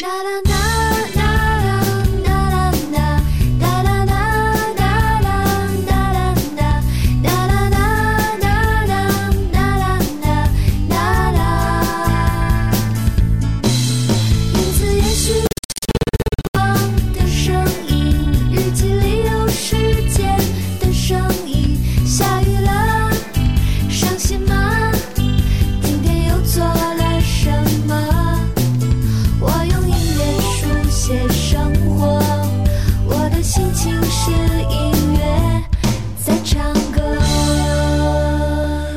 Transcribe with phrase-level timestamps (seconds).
[0.00, 0.40] da da
[1.14, 1.19] da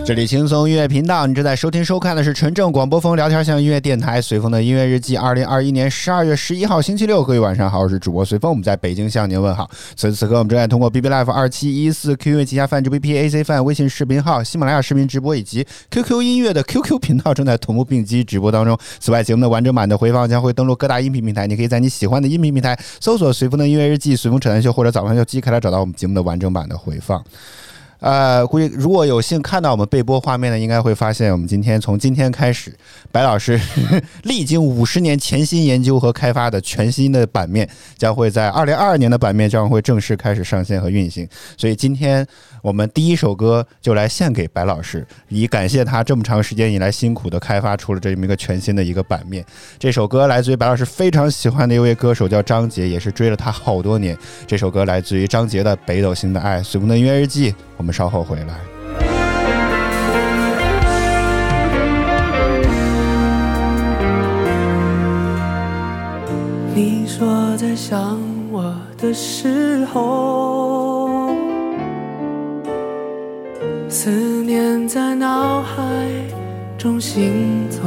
[0.05, 5.15] 这里轻松音乐频道，你正在收听收看的是纯正广播风聊天向音乐电台随风的音乐日记。
[5.15, 9.71] 二零二一年十二月十一号星期六，各位晚上好，我是主播随风，我们在北京向您问好。
[9.95, 18.77] 此时此刻，我们正在通过 B B Live 二七一四 QQ 旗下泛直 B P A C 泛微信视频号、喜马拉雅视频直播以及 QQ 音乐的 QQ 频道正在同步并机直播当中。
[18.99, 27.23] 此外，节目的完整版的回放将会登录各大音频平台，你可以在你喜欢的音频平台搜索“随风的音乐日记”、“随风扯淡秀”或者“早饭秀”，即可来找到我们节目的完整版的回放。
[28.03, 32.75] 呃，估计如果有幸看到我们备播画面的，应该会发现我们今天从今天开始，
[33.13, 33.57] 白老师
[34.23, 41.25] 历经五十年潜心研究和开发的全新的版面，将会在二零二二年的版面将会正式开始上线和运行。
[41.55, 42.27] 所以今天
[42.63, 49.45] 我们第一首歌就来献给白老师，以感谢他这么长时间以来辛苦的开发出了这么一个全新的一个版面。
[49.77, 54.17] 这首歌来自于白老师非常喜欢的一位歌手，叫张杰，也是追了他好多年。
[54.47, 57.53] 这首歌来自于张杰的《北斗星的爱》，随风的音乐日记。
[57.75, 58.55] 我们稍后回来。
[66.73, 68.17] 你说在想
[68.49, 70.42] 我的时候，
[74.93, 75.81] 在脑海
[76.77, 77.79] 中行走，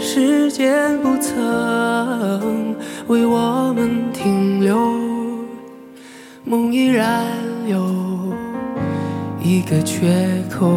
[0.00, 2.74] 时间不曾
[3.06, 4.76] 为我们停留。
[6.42, 7.24] 梦依然
[7.68, 7.88] 有
[9.40, 10.08] 一个缺
[10.50, 10.68] 口，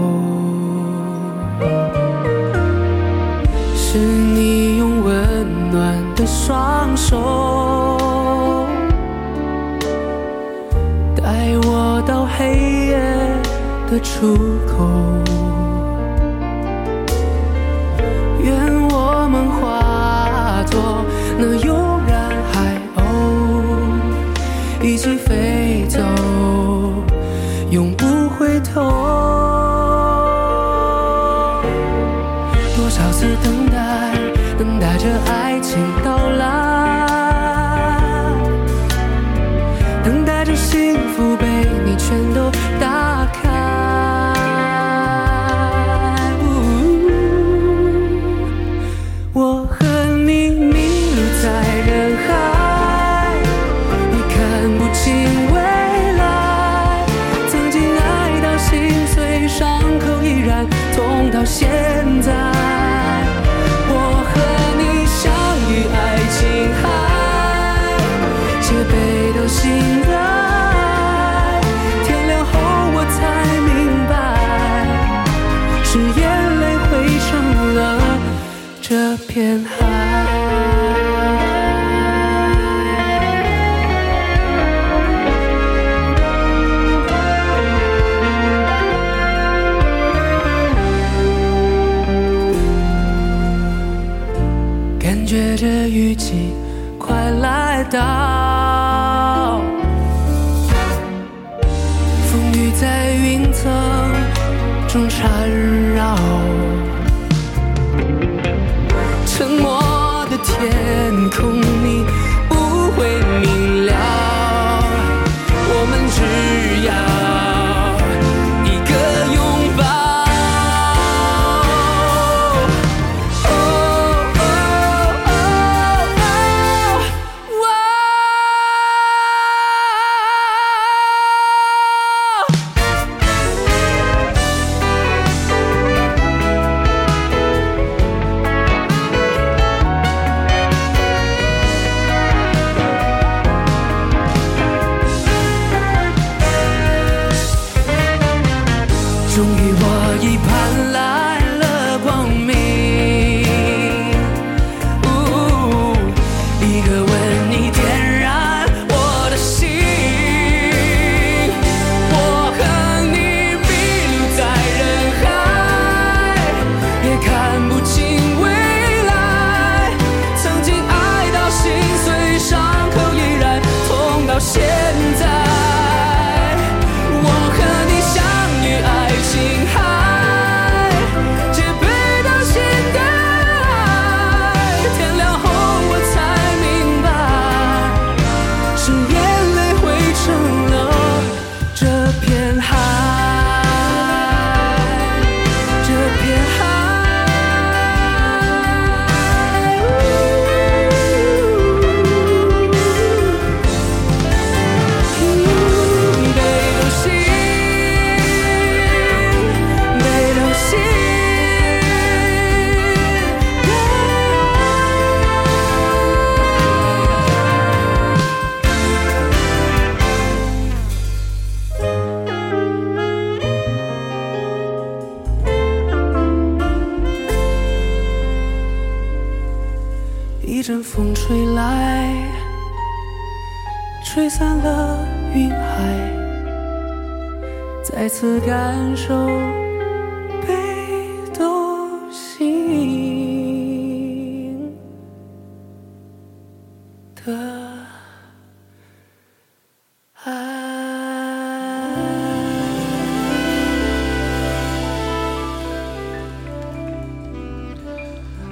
[3.76, 7.18] 是你用温暖的双手
[13.92, 15.21] 的出口，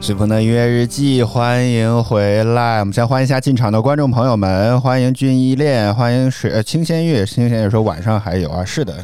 [0.09, 2.79] 随风的音乐日记，欢迎回来。
[2.79, 8.95] 我们先欢迎一下进场的观众朋友们，欢迎君依恋，欢迎水呃清仙月，清仙月说晚上还有啊，是的，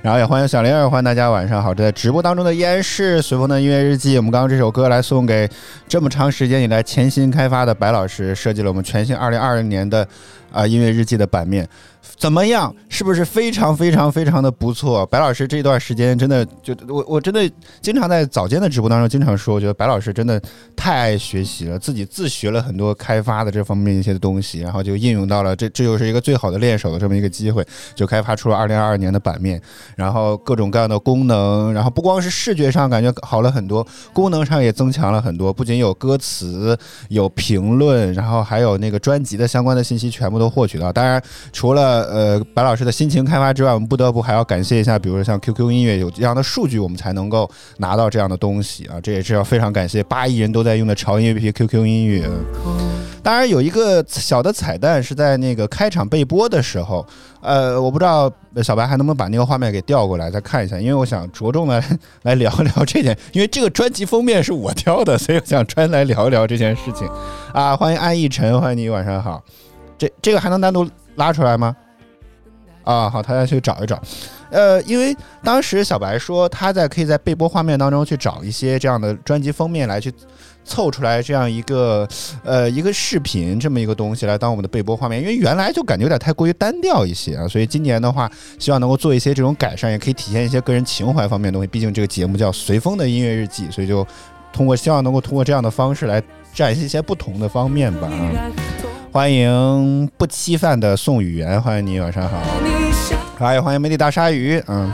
[0.00, 1.74] 然后也欢迎小玲儿，欢迎大家晚上好。
[1.74, 4.16] 这在直播当中的依然是随风的音乐日记。
[4.16, 5.46] 我们刚刚这首歌来送给
[5.86, 10.08] 这么长时间以来潜心开发的白老师，设计了我们全新二零二零年的
[10.50, 11.68] 啊、音乐日记的版面。
[12.20, 12.72] 怎么样？
[12.90, 15.06] 是不是非常非常非常的不错？
[15.06, 17.50] 白老师这段时间真的就我我真的
[17.80, 20.38] 经常在早间的直播当中经常说，我觉得白老师真的
[20.76, 29.58] 太爱学习了，自己自学了很多开发的这方面一些东西，然后就应用到了这这又是一个最好的练手的这么一个机会，就开发出了二零二二年的版面，
[29.96, 36.76] 然后各种各样的功能，然后不光是视觉上感觉好了很多，功能上也增强了很多，不仅有歌词，
[37.08, 40.92] 有评论，然后还有那个专辑的相关的信息全部都获取到。
[40.92, 47.48] 当然，除了呃白老师的辛勤开发之外，我们不得不还要感谢一下，比如说像 QQ 音乐有这样的数据，我们才能够
[47.78, 49.00] 拿到这样的东西啊。
[49.00, 52.28] 这也是要非常感谢八亿人都在用的潮音 APP QQ 音乐。
[53.22, 57.06] 当然有一个小的彩蛋是在那个开场被播的时候，
[57.42, 61.82] 呃，我不知道小白还能不能把那个画面给调过来再看一下，因为我想着重的
[62.24, 67.06] 来聊一聊这点，因为这个专辑封面是我挑的，所以我想专来聊一聊这件事情
[67.52, 67.76] 啊。
[67.76, 69.42] 欢迎安逸晨，欢迎你，晚上好。
[69.98, 71.76] 这这个还能单独拉出来吗？
[72.90, 74.00] 啊，好，他要去找一找。
[74.50, 80.12] 呃，因为当时小白说他在可以在备播画面当中去找一些这样的专辑封面来去
[80.64, 82.06] 凑出来这样一个
[82.42, 88.28] 呃一个视频这么一个东西来当我们的备播画面，因为原来就感觉有点太过于单调一些啊，所以今年的话，
[88.58, 91.68] 希望能够做一些这种改善，也可以体现一些个人情怀方面的东西。
[91.68, 94.04] 毕竟这个节目叫随风的音乐日记，所以就
[94.52, 96.20] 通过希望能够通过这样的方式来
[96.52, 98.08] 展现一些不同的方面吧。
[98.08, 98.50] 啊，
[99.12, 102.38] 欢迎不欺犯的宋雨言，欢迎你，晚上好。
[103.36, 104.88] 还有欢迎美丽大鲨鱼，嗯，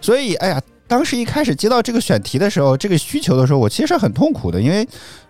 [0.00, 0.60] 所以，哎呀，
[0.90, 4.84] 当时一开始接到这个选题的时候，这个需求的时候，我其实很痛苦的，因为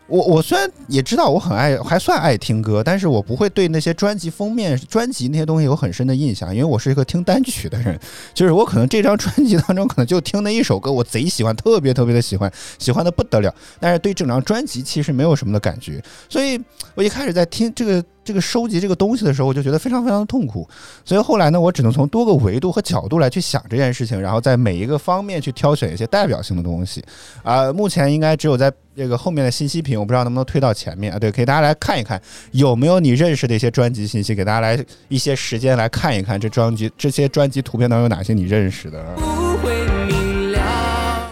[0.07, 8.01] 我我虽然也知道我很爱，还算爱听歌，但是我不会对那些专辑封面、专辑那些东西有很深的印象，因为我是一个听单曲的人，
[8.33, 16.59] 就是我可能这张专辑当中可能就听那一首歌，我贼喜欢，特别特别的喜欢，喜欢的不得了，但是对整张专辑其实没有什么的感觉，所以
[16.95, 18.03] 我一开始在听这个。
[18.31, 20.69] 这个收集这个东西的时候，我就觉得非常非常的痛苦，
[21.05, 27.05] 所以后来呢，我只能从多个维度和角度来去想这件事情，然后在每一个方面去挑选一些代表性的东西。
[27.43, 31.19] 啊、目前应该只有在这个后面的信息屏，我不知道能不能推到前面啊？
[31.19, 32.23] 对，可以大家来看一看
[32.53, 39.05] 有没有你认识的一些专辑信息，给大家来一些时间来看一看这专辑这些专辑图片当中有哪些你认识的。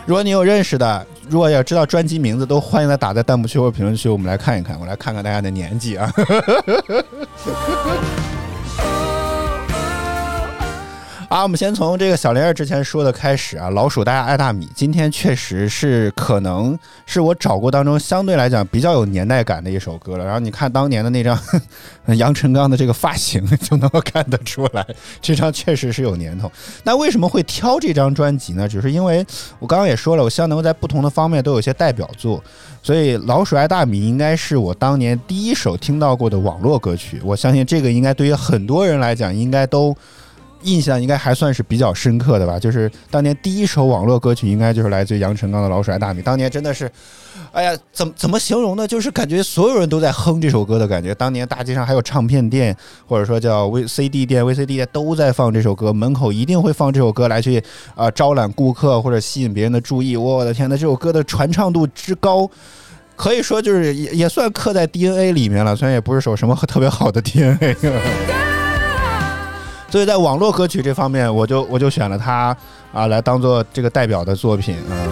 [0.05, 6.11] 如果你有认识的，如果要知道专辑名字，都欢迎来打在弹幕区或评论区，我们来看一看，我来看看大家的年纪啊。
[11.29, 20.25] 啊，我们先从这个小玲儿之前说的开始啊，老鼠大家爱大米，今天确实是可能是我找过当中相对来讲比较有年代感的一首歌了。
[20.25, 21.39] 然后你看当年的那张
[22.17, 24.87] 杨臣刚的这个发型， 就能够看得出来，
[25.21, 26.51] 这张确实是有年头。
[26.83, 28.67] 那为什么会挑这张专辑呢？
[28.67, 29.23] 只是因为
[29.59, 32.43] 我刚刚也说了，我希望能够在不同的方面都有一些代表作，
[32.83, 37.21] 所以《老鼠爱大米》应该是我当年第一首听到过的网络歌曲。
[37.23, 39.95] 我相信这个应该对于很多人来讲，应该都。
[40.63, 46.21] 印象应该还算是比较深刻的吧，就是当年第一首网络歌曲，应该就是来自于杨臣刚的《老鼠爱大米》。
[46.23, 46.91] 当年真的是，
[47.53, 48.87] 哎呀，怎么怎么形容呢？
[48.87, 51.15] 就是感觉所有人都在哼这首歌的感觉。
[51.15, 57.63] 当年大街上还有唱片店，或者说叫 V C D 店、VCD 店都在放这首歌，门口一定会放这首歌来去
[57.95, 60.17] 啊、招揽顾客或者吸引别人的注意。
[60.17, 62.51] 我的天呐，这首歌的传唱度之高。
[63.17, 68.58] 可以说就是也也算刻在 DNA 里面了，虽然也不是首什么特别好的 DNA。
[69.89, 72.57] 所以在网络歌曲这方面，我就我就选了他
[72.93, 75.09] 啊来当做这个代表的作品，嗯。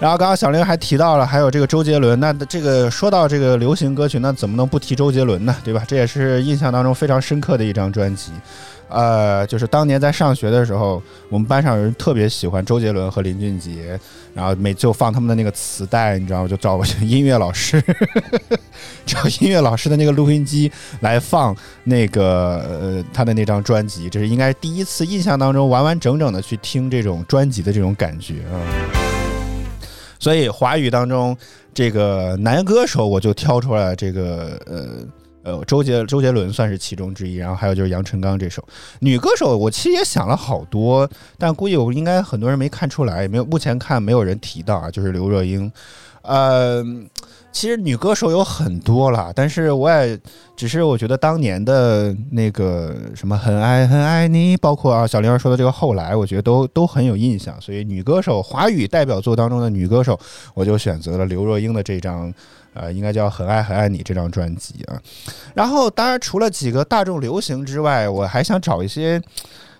[0.00, 5.56] 然后刚刚小玲还提到了，还有这个周杰伦，那这个说到这个流行歌曲，那怎么能不提周杰伦呢？
[5.64, 5.82] 对吧？
[5.88, 8.30] 这也是印象当中非常深刻的一张专辑。
[8.88, 13.98] 呃，就是当年在上学的时候，我们班上有人特别喜欢周杰伦和林俊杰，
[14.34, 16.48] 然后每就放他们的那个磁带，你知道吗？
[16.48, 17.82] 就找音乐老师，
[19.04, 21.54] 找音乐老师的那个录音机来放
[21.84, 22.24] 那个
[22.68, 28.56] 呃他的那张专辑，这是应该第一次印象当中完完整整的去听这种专辑的这种感觉啊。
[30.18, 31.36] 所以华语当中
[31.74, 35.06] 这个男歌手，我就挑出来这个呃。
[35.42, 38.62] 呃，周杰周杰伦算是其中之一，然后还有就是杨臣刚这首
[39.00, 45.70] 女歌手，我其实也想了好多，但估计我应该很多人没看出来，也没有目前看没有人提到啊，就是刘若英。
[46.22, 46.84] 呃，
[47.50, 50.18] 其实女歌手有很多了，但是我也
[50.54, 57.58] 只是我觉得当年的那个什么很爱很爱你，包括啊小玲儿说的这个后来，我觉得都都很有印象。
[57.60, 60.18] 所以女歌手华语代表作当中的女歌手，
[60.52, 62.34] 我就选择了刘若英的这张。
[62.74, 65.00] 呃，应该叫《很爱很爱你》这张专辑啊。
[65.54, 69.20] 然后，当然除了几个大众流行之外，我还想找一些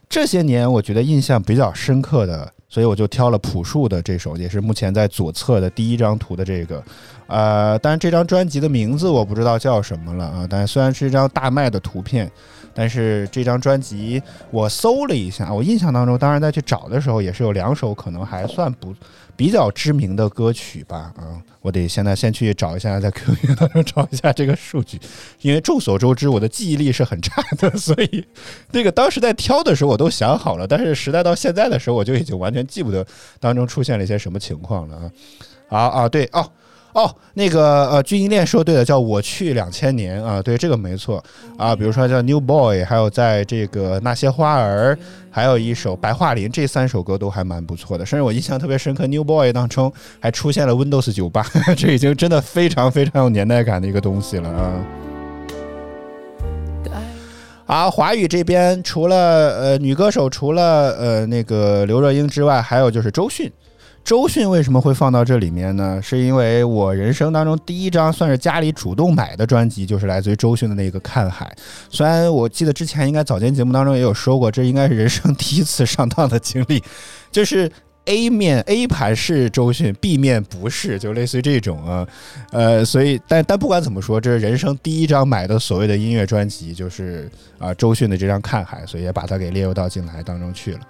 [0.09, 6.83] 这些年我觉得印象比较深刻的，所以我就挑了朴树的这首，也是目前在左侧的第一张图的这个。
[7.27, 10.47] 呃，当然这张专辑的名字我不知道叫什么了啊。
[10.49, 12.31] 但虽然是一张大卖的图片，
[12.75, 18.95] 但是这张专辑我搜了一下，我印象当中，当然在去找的时候也是有两首可能还算不。
[19.37, 24.99] 比较知名的歌曲吧，啊，我得现在先去找一下，在 QQ 音乐当中找一下这个数据，
[25.43, 28.27] 因为众所周知，我的记忆力是很差的，所以
[28.73, 33.07] 那个当时在挑的时候我都想好了，但是时代到现在的时候，我就已经完全记不得
[33.39, 34.97] 当中出现了一些什么情况了
[35.69, 36.51] 啊，啊啊，对哦。
[36.95, 41.23] 哦，那个呃，军营恋说对了，叫我去两千年啊，对这个没错
[41.57, 41.77] 啊。
[41.77, 44.99] 比如说叫 New Boy，还有在这个那些花儿，
[45.31, 48.05] 还有一首白桦林，这三首歌都还蛮不错的。
[48.05, 51.45] 甚至我印象特别深刻，New Boy 当中还出现了 Windows 九八，
[51.77, 54.73] 这已经真的非常非常有年代感的一个东西了啊。
[57.67, 59.17] 啊，华语这边除了
[59.61, 63.53] 呃女歌手，除了呃那个刘若英之外，还有就是周迅。
[64.05, 66.01] 周迅为什么会放到这里面呢？
[66.03, 71.55] 是因为我人生当中第一张算是家里主动买的专辑，就是来自于周迅的那个《看海》。
[71.91, 76.83] 虽然我记得之前应该早间节目当中也有说过，这应该是人生第一次上当的经历，
[77.31, 77.71] 就是
[78.09, 82.09] A 面 A 盘是周迅，B 面不是，就类似于这种啊。
[82.51, 90.81] 呃，所以但但不管怎么说，这是人生第一张买的所谓的音乐专辑，就是啊周迅的这张《看海》，所以也把它给列入到进来当中去了。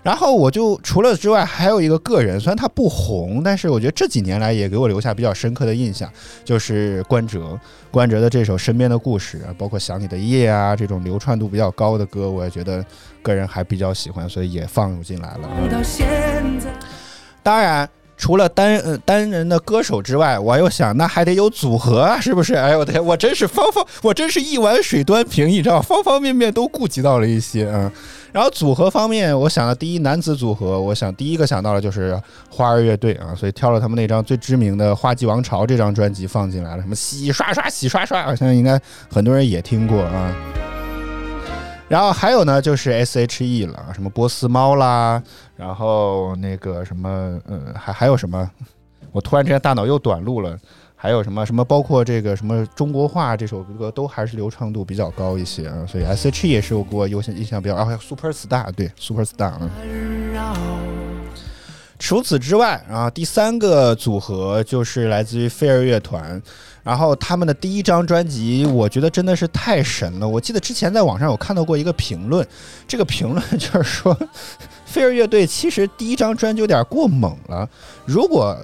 [0.00, 6.08] 然后我就除了之外，还有一个个人，虽然他不红，但是我觉得这几年来也给我留下比较深刻的印象，
[6.44, 7.58] 就是关喆。
[7.90, 12.84] 关喆的这首《身边的故事》，啊包括《想你的夜》啊，这种流传度比较高的歌，我也觉得
[13.28, 15.48] 个人还比较喜欢，所以也放入进来了。
[17.42, 17.88] 当然。
[18.20, 22.52] 除了单呃单人的歌手之外，我又想那还得有组合啊，是不是？
[22.54, 27.88] 哎呦我天，我真是方方，我真是一碗水端平，你知道，方方面面都顾及到了一些啊。
[28.32, 32.20] 然后组合方面，我想的第一男子组合，我想第一个想到的就是
[32.50, 40.34] 花儿乐队啊，所以挑了他们那张最知名的《花季王朝》这张专辑放进来了，什么洗刷刷洗刷刷，好像应该很多人也听过啊。
[41.88, 45.22] 然后还有呢，就是 S.H.E 了，什么波斯猫啦，
[45.56, 48.50] 然后那个什么，呃，还还有什么？
[49.10, 50.56] 我突然之间大脑又短路了。
[51.00, 51.64] 还有什么什么？
[51.64, 55.86] 包括这个什么中国话这首歌都还是流畅度比较高一些啊。
[55.86, 59.70] 所以 S.H.E 也是我给我印象印象比较啊，Super Star 对 Super Star 啊。
[62.00, 66.42] 除此之外啊，第三个组合就是来自于飞儿乐团。
[66.88, 70.26] 然后他们的第一张专辑，我觉得真的是太神了。
[70.26, 72.48] 我记得之前在网上有看到过一个评论，
[72.86, 74.18] 这个评论就是说，
[74.86, 77.68] 飞儿乐队其实第一张专辑有点过猛了。
[78.06, 78.56] 如果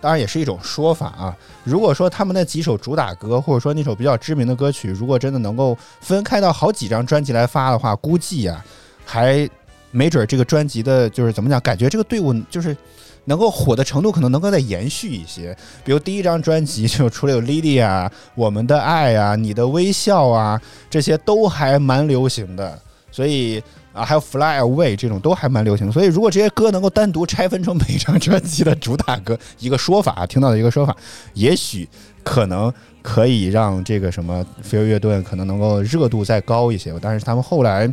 [0.00, 8.64] 当然也是一种说法啊，如果说他们那几首主打歌，或者说那首比较知名的歌曲，如果真的能够分开到好几张专辑来发的话，估计呀，
[9.04, 9.50] 还
[9.90, 12.76] 没准这个专辑的就是怎么讲，感觉这个队伍就是。
[13.24, 20.60] 能够火的程度可能能够再延续一些，比如第一张专辑就除了有 Lily 啊、我们的爱啊、你的微笑啊，
[20.90, 22.76] 这些都还蛮流行的，
[23.12, 23.62] 所以
[23.92, 30.96] 啊还有 Fly Away 这种都还蛮流行，所以如果这些歌能够单独拆分成每一张专辑的主打歌，一个说法听到的一个说法，
[31.34, 31.88] 也许
[32.24, 37.88] 可能可以让这个什么飞儿乐队可能能够热度再高一些，但是他们后来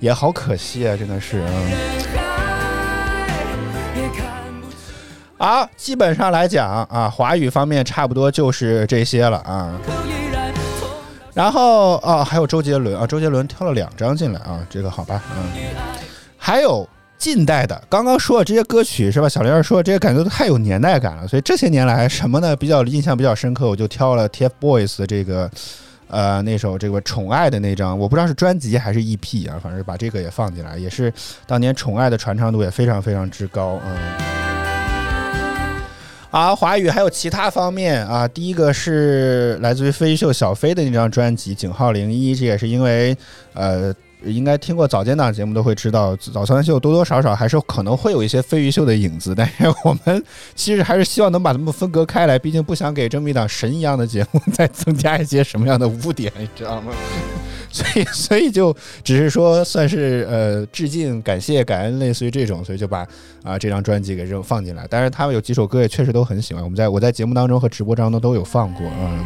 [0.00, 2.21] 也好可惜啊，真的是嗯。
[5.42, 9.76] 好，基本上来讲啊，华语方面差不多就是这些了啊。
[11.34, 15.44] 然后啊，还有周杰伦啊，周杰伦挑了两张进来啊，这个好吧，嗯。
[16.38, 19.28] 还有近代的，刚刚说的这些歌曲是吧？
[19.28, 22.54] 小玲儿说这些感觉都太有年代感了，所以这些年来什么呢？
[22.54, 25.50] 比较印象比较深刻，我就挑了 TFBOYS 的这个
[26.06, 31.12] 呃那首这个宠爱的那张，我不知道是专辑还是 EP 啊，反正把这个也放进来，也是
[31.48, 34.41] 当年宠爱的传唱度也非常非常之高，嗯。
[36.32, 38.26] 啊，华语还有其他方面啊。
[38.26, 43.14] 第一个是来自于飞鱼秀小飞的那张专辑《井号零一》，这也是因为
[43.52, 50.24] 呃应该听过早间档节目都会知道，早餐秀多多少少还是可能会有一些飞鱼秀的影子，但是我们
[50.54, 56.92] 其实还是希望能把它们分隔开来，毕竟不想给这么一档神一样的节目 再增加一些什么样的污点，你知道吗？
[57.72, 63.06] 所以， 所以就只是说算是呃致敬、感谢、感恩，类似于这种，所以就把
[63.42, 64.86] 啊这张专辑给扔放进来。
[64.88, 69.24] 但是他们有几首歌也确实都很喜欢，我们在我在节目当中和直播当中都有放过啊。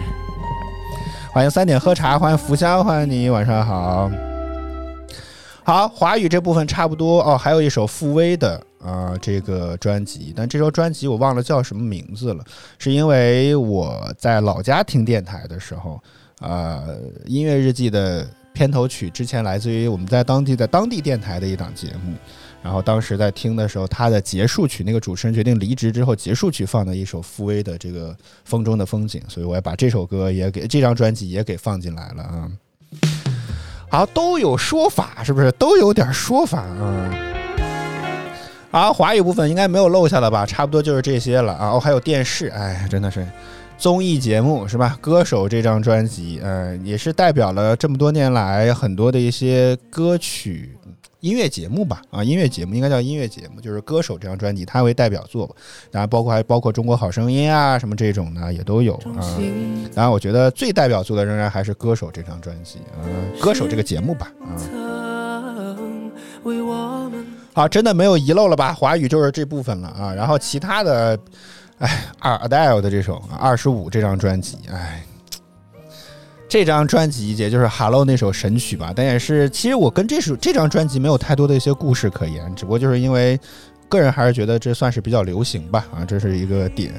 [1.33, 4.11] 欢迎三点喝茶，欢迎福香，欢迎你，晚上好。
[5.65, 12.45] 好，华语这部分差不多哦，还有一首傅威的啊这个专辑，但这首专辑我忘了叫什么名字了，
[12.79, 16.01] 是因为我在老家听电台的时候，
[16.41, 22.15] 呃，音乐日记的片头曲之前来自于我们在当地的当地电台的一档节目，
[22.63, 28.13] 然后当时在听的时候，它的结束曲，那个主持人决定离职之后，结束曲放的一首傅威的这个
[28.45, 32.51] 《风中的风景》，所以我也把这首歌也给这张专辑也给放进来了啊。
[33.89, 37.11] 好，都有说法，是不是都有点说法啊？
[38.71, 40.45] 好，华语部分应该没有漏下的吧？
[40.45, 41.71] 差不多就是这些了啊。
[41.71, 43.27] 哦，还有电视，哎，真的是
[43.79, 44.99] 综艺节目是吧？
[45.01, 50.77] 歌手这张专辑，嗯，也是代表了这么多年来很多的一些歌曲。
[51.21, 55.55] 音乐节目吧，啊，音乐节目应该叫音乐节目，就是歌手这张专辑，它为代表作吧。
[55.91, 59.19] 当然，包括还包括中国好声音啊，什么这种呢，也都有啊。
[59.95, 65.77] 当然，我觉得最代表作的仍然还是歌手这张专辑，嗯，歌手这个节目吧，啊。
[67.55, 68.73] 好，真的没有遗漏了吧？
[68.73, 70.15] 华语就是这部分了啊。
[70.15, 71.19] 然后其他的，
[71.79, 75.03] 哎，二 Adele 的这首二十五这张专辑，哎。
[76.49, 83.39] 这张专辑也就是《Hello》那首神曲吧，但也是，其实我跟这首这张专辑没有太多的一些故事可言，只不过就是因为
[83.89, 86.95] 个人还是觉得这算是比较流行吧，啊，这是一个点。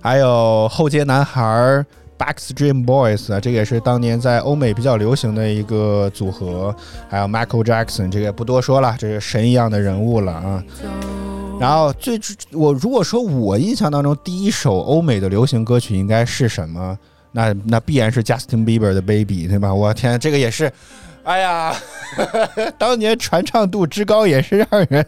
[0.00, 1.84] 还有后街男孩
[2.16, 6.74] Backstreet Boys 啊，这个也是当年在欧美比较流行的一个组合，
[7.10, 10.64] 还有 Michael Jackson，这个也不多说了，这是神一样的人物了啊。
[11.60, 12.18] 然后最
[12.52, 16.96] 我如果说我印象当中第一首欧美的流行歌曲应该是什么？
[17.32, 19.72] 那那必然是 Justin Bieber 的 Baby，对吧？
[19.74, 20.72] 我天，这个也是，
[21.24, 21.76] 哎呀，
[22.78, 25.04] 当年传唱度之高也是让人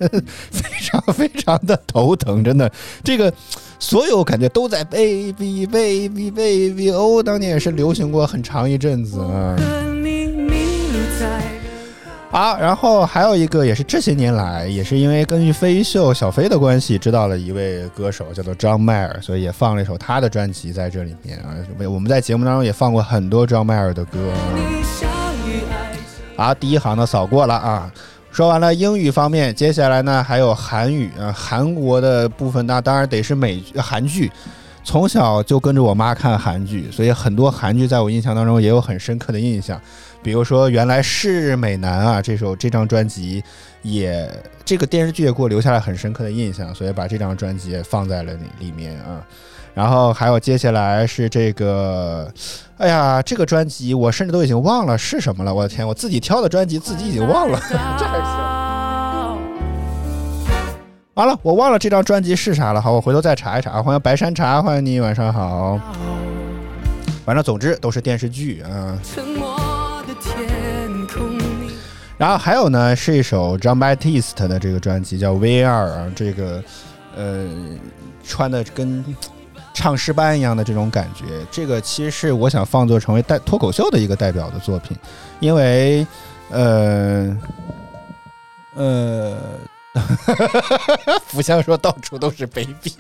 [0.51, 2.71] 非常非常的头疼，真的。
[3.03, 3.33] 这个
[3.79, 9.57] 所有感觉都在 Baby Baby Baby 哦，当年也是流行过很长一阵子啊。
[12.33, 21.57] 好，然后还有一个也是这些年来，也是因为根据飞秀小飞的关系，知道了一位歌手叫做张迈尔，所以也放了一首他的专辑在这里面啊。
[21.89, 24.33] 我们在节目当中也放过很多张迈尔的歌。
[26.37, 27.93] 好，第一行呢扫过了啊。
[28.31, 34.31] 说完了英语方面，接下来呢还有韩语啊，韩国的部分那当然得是美韩剧。
[34.83, 39.79] 从小就跟着我妈看韩剧，所以很多韩剧在我印象当中也有很深刻的印象。
[40.23, 43.43] 比如说，原来是美男啊，这首这张专辑
[43.83, 44.31] 也
[44.65, 49.25] 这个电视剧也给我留下了很深刻的印象，所以把这张专辑也放在了里里面啊。
[49.73, 52.31] 然后还有接下来是这个，
[52.77, 55.55] 哎呀，这个专辑我甚至都已经忘了是什么了。
[55.55, 57.59] 我的天，我自己挑的专辑自己已经忘了。
[57.69, 59.41] 这还行。
[61.15, 62.81] 完了，我忘了这张专辑是啥了。
[62.81, 63.83] 好，我回头再查一查。
[63.83, 65.81] 欢迎白山茶，欢迎你，晚上好。
[67.25, 68.99] 反正总之都是电视剧啊。
[72.21, 76.63] 然后还有呢，是一首 John Batiste 的这个专辑叫 V 二啊，这个
[77.17, 77.49] 呃
[78.23, 79.03] 穿的跟
[79.73, 84.95] 唱诗班一样的这种感觉，这个其实是我想放作成为带脱口秀的一个代表的作品，
[85.41, 86.07] 因为
[86.51, 87.35] 呃
[88.75, 89.39] 呃，
[91.25, 92.93] 福香说到处都是 baby，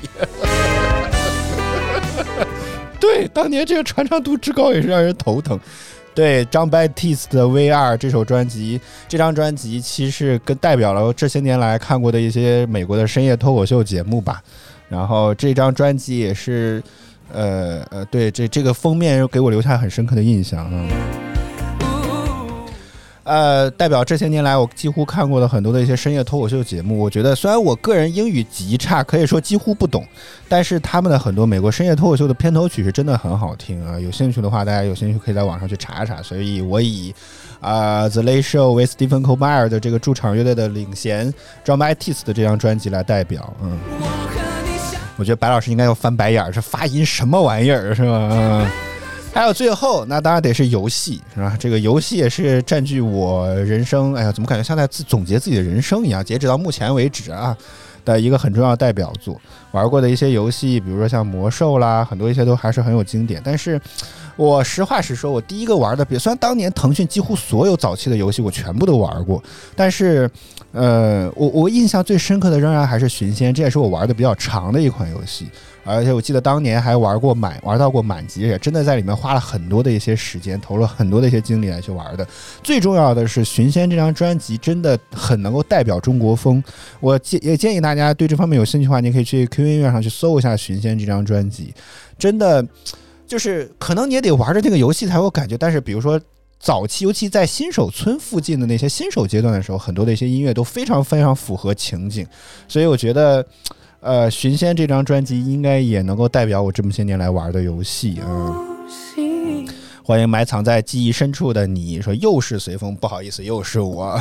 [2.98, 5.60] 对，当年这个传唱度之高也是让人头疼。
[6.14, 14.42] 对张 b a t i s t 的 V 二这首专辑，这张专辑其实跟代表了这些年来看过的一些美国的深夜脱口秀节目吧。
[14.88, 16.82] 然后这张专辑也是，
[17.32, 21.29] 呃呃，对这这个封面又给我留下很深刻的印象嗯。
[23.30, 30.04] 呃，代表这些年来我几乎看过的很多的一些深夜脱口秀节目，我觉得虽然我个人英语极差，可以说几乎不懂，
[30.48, 34.00] 但是他们的很多美国深夜脱口秀的片头曲是真的很好听啊！
[34.00, 36.20] 有兴趣的话，大家有兴趣可以在网上去查一查。
[36.20, 37.14] 所以我以
[37.60, 41.32] 啊《The Late Show with Stephen Colbert》的这个驻场乐队的领衔
[41.64, 43.78] John Matisse 的这张专辑来代表，嗯，
[45.16, 48.28] 我觉得白老师应该要翻白眼儿，这发音什么玩意儿是吧？
[48.32, 48.66] 嗯。
[49.32, 51.56] 还有最后，那当然得是游戏，是吧？
[51.58, 56.22] 这个游戏也是占据我人生，哎呀，怎么感觉像在自总结自己的人生一样？
[56.24, 57.56] 截止到目前为止啊，
[58.04, 59.40] 的一个很重要代表作，
[59.70, 63.40] 玩过的一些游戏，比如说像魔兽啦，很多一些都还是很有经典。
[63.44, 63.80] 但是，
[64.36, 69.42] 我实话实说，我第一个玩的，比虽然当年腾讯几乎所有早期的游戏我全部都玩过，
[69.76, 70.30] 但是，
[70.72, 75.46] 呃，我我印象最深刻的仍然还是《寻仙》，这也是我玩的比较长的一款游戏。
[75.82, 82.26] 而且我记得当年还玩过满玩到过满级，也真的在里面花了很多的一些时间，投了很多的一些精力来去玩的。
[82.62, 86.62] 最重要的是，《寻仙》这张专辑真的很能够代表中国风。
[87.00, 91.74] 我建也建议大家对这方面有兴趣的话，你可以去 QQ 音乐上去搜一下《寻仙》这张专辑，
[92.18, 92.64] 真的
[93.30, 95.56] 就是可能你也得玩着这个游戏才有感觉。
[95.56, 96.20] 但是比如说
[96.58, 102.26] 早期，尤其在新手村附近的那些新手阶段的时候，很多的一些音乐都非常非常符合情景，
[102.66, 103.46] 所以我觉得。
[104.02, 108.56] 呃，《寻仙》这张专辑应该也能够代表我这么些年来玩的游戏啊。
[110.02, 114.18] 欢迎埋藏在记忆深处的你，说又是随风，不好意思，又是我。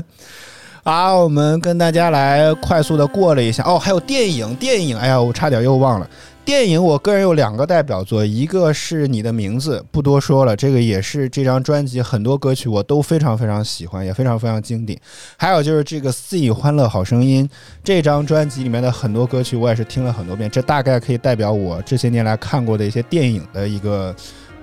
[0.84, 6.10] 好，我们跟大家来快速的过了一下哦，还有电影，电影，哎呀，我差点又忘了。
[6.44, 14.98] 电影，我个人有两个代表作，一个是你的名字，不多说了，这个也是这张专辑很多歌曲我都非常非常喜欢，也非常非常经典。
[15.36, 17.48] 还有就是这个《肆意欢乐好声音》
[17.84, 24.14] 这张专辑里面的很多歌曲，我也是听了很多遍，这大概可以代表我这些年来看过的一些电影的一个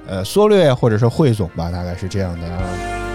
[0.06, 3.09] 呃缩略或者是汇总吧，大概是这样的啊。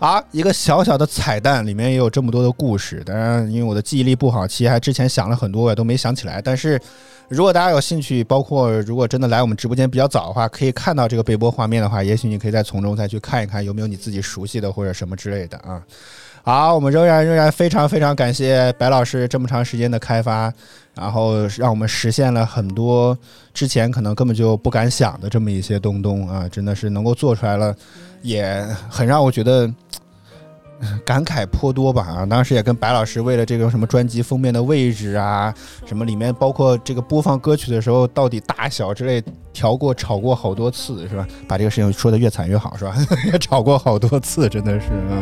[0.00, 3.02] 啊，一个小小的彩蛋，里面也有这么多的故事。
[3.04, 6.40] 当然，因为我的记忆力不好，其实还之前想了很多，我也都没想起来。
[6.40, 6.80] 但是，
[7.28, 15.82] 如果大家有兴趣，包括如果真的来我们直播间比较早的话，可以看到这个背播画面的话，也许你可以再从中再去看一看，有没有你自己熟悉的或者什么之类的啊。
[16.42, 20.50] 好，我们仍然仍然非常非常感谢白老师这么长时间的开发，
[20.94, 23.16] 然后让我们实现了很多
[23.52, 27.76] 之前可能根本就不敢想的这么一些东东啊，真的是能够做出来了。
[28.22, 29.72] 也很让我觉得
[31.04, 32.26] 感慨颇多吧啊！
[32.26, 35.54] 当时也跟白老师为了这个什么专辑封面的位置啊，
[35.86, 41.26] 什么里面包括这个播放歌曲的时候到底大小之类调过吵过好多次是吧？
[41.46, 42.94] 把这个事情说的越惨越好是吧？
[43.32, 45.14] 也吵过好多次，真的是啊！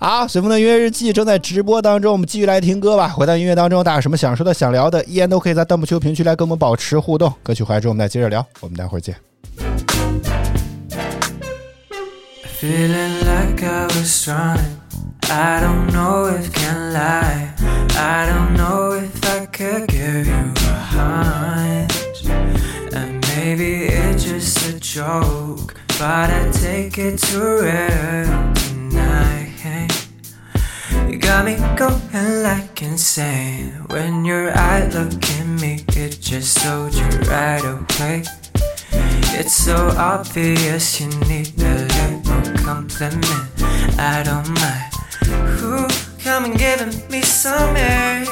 [0.00, 3.08] 好，随风的音乐日记正在直播当中，我们继续来听歌吧。
[3.08, 7.32] 回到音乐当中，大家有什么想说的、想聊的，依然都可以在弹幕区评区来跟我们保持互动。
[7.42, 8.46] 歌曲回来之后，我们再接着聊。
[8.60, 9.27] 我们待会儿见。
[12.60, 14.80] Feeling like I was running.
[15.30, 17.54] I don't know if can lie.
[17.90, 22.24] I don't know if I could give you a hunch.
[22.92, 30.08] And maybe it's just a joke, but I take it too real tonight.
[31.08, 33.70] You got me going like insane.
[33.86, 38.24] When your eye look at me, it just sold you right away.
[38.92, 43.24] It's so obvious you need a little compliment.
[43.98, 44.92] I don't mind.
[45.58, 45.86] Who
[46.22, 48.24] come and giving me some air?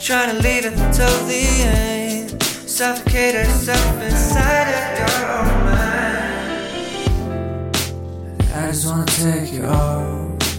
[0.00, 2.42] Trying to leave it till the end.
[2.42, 6.16] Suffocate herself inside of your own mind.
[8.54, 10.58] I just wanna take you off.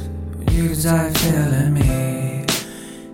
[0.51, 2.45] You can die feeling me.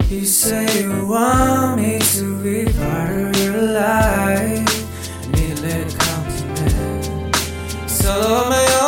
[0.10, 4.63] You say you want me to be part of your life.
[8.24, 8.83] Come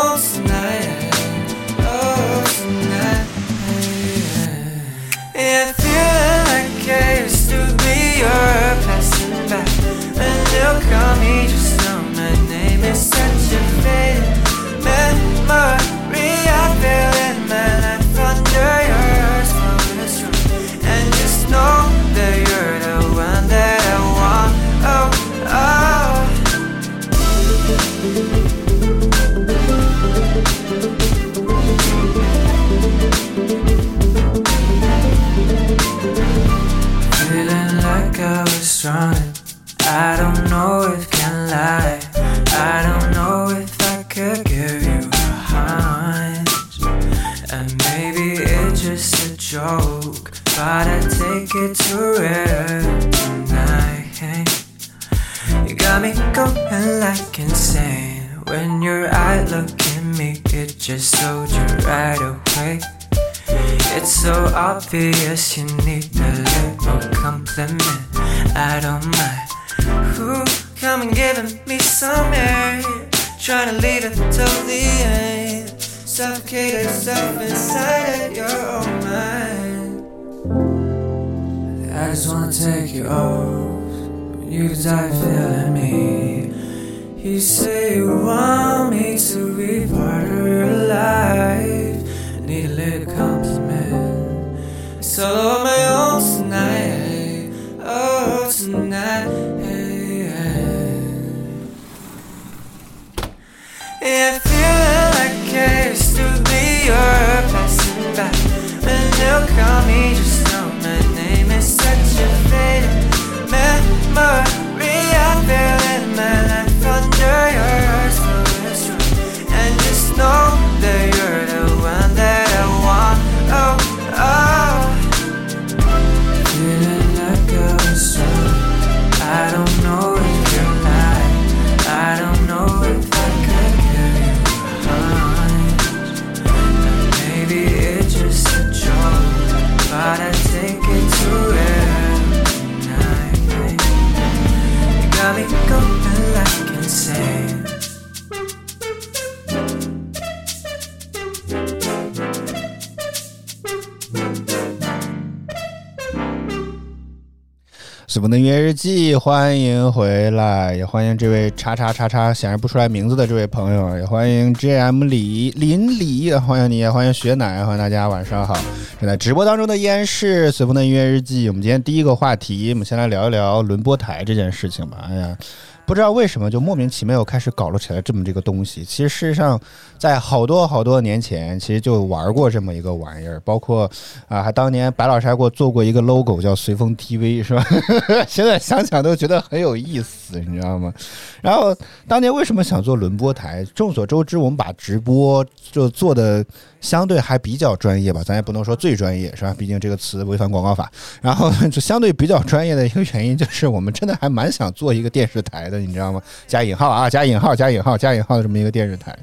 [158.16, 168.58] 随风的音乐日记，欢迎回来，也欢迎这位叉叉叉叉显示不出来名字的这位朋友，也欢迎 JM 李林李，欢迎你，也欢迎雪奶，欢迎大家晚上好。
[169.02, 175.10] 正在直播当中的依然是随风的音乐日记，我们今天第一个话题，我们先来聊一聊轮播台这件事情吧。
[175.10, 175.38] 哎呀。
[175.86, 178.84] 不知道为什么就莫名其妙又开始搞了起来这么这个东西。
[178.84, 179.60] 其实事实上，
[180.00, 183.40] 在好多好多年前，其实就玩过这么一个玩意儿。
[183.46, 183.90] 包括
[184.28, 187.64] 啊，还当年白老师还给我做过一个 logo，叫随风 TV，是吧？
[188.28, 190.94] 现在想想都觉得很有意思，你知道吗？
[191.42, 191.76] 然后
[192.08, 193.66] 当年为什么想做轮播台？
[193.76, 196.46] 众所周知，我们把直播就做的。
[196.82, 199.56] 相对还比较专业吧，咱也不能说最专业，是吧？
[199.58, 200.92] 毕竟这个词违反广告法。
[201.20, 206.22] 然后就相对比较专业的一个原因，就是我们真的还蛮想做一个电视台的，你知道吗？
[206.46, 209.18] 加引号啊，加引号，加引号，加引号的这么一个电视台，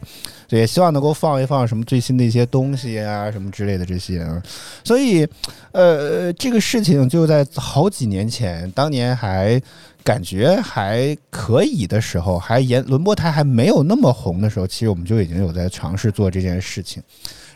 [0.49, 4.43] 对，希望能够放一放什么最新的一些东西啊，什么之类的这些啊。
[4.83, 5.25] 所以，
[5.71, 9.63] 呃，这个事情就在好几年前，当年还。
[10.05, 17.03] 感觉还可以的时候，还沿轮播台还没有那么红的时候，其实我们就已经有在尝试做这件事情。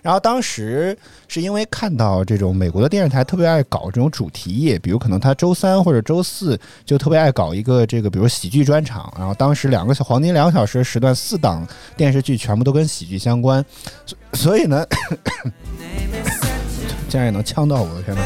[0.03, 9.13] 然后当时是因为看到这种美国的电视台特别爱搞这种主题夜，比如可能他周三或者周四就特别爱搞一个这个，比如喜剧专场。
[9.19, 13.65] 然后当时两个小黄金两个小时时段，四档电视剧全部都跟喜剧相关，
[14.35, 14.87] 所以呢，
[17.09, 18.23] 竟然也能呛到我的天呐！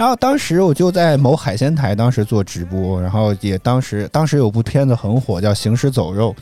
[0.00, 6.34] 然后当时我就在某海鲜台，当时做直播，然后也当时当时有部片子很火，叫《行尸走肉》，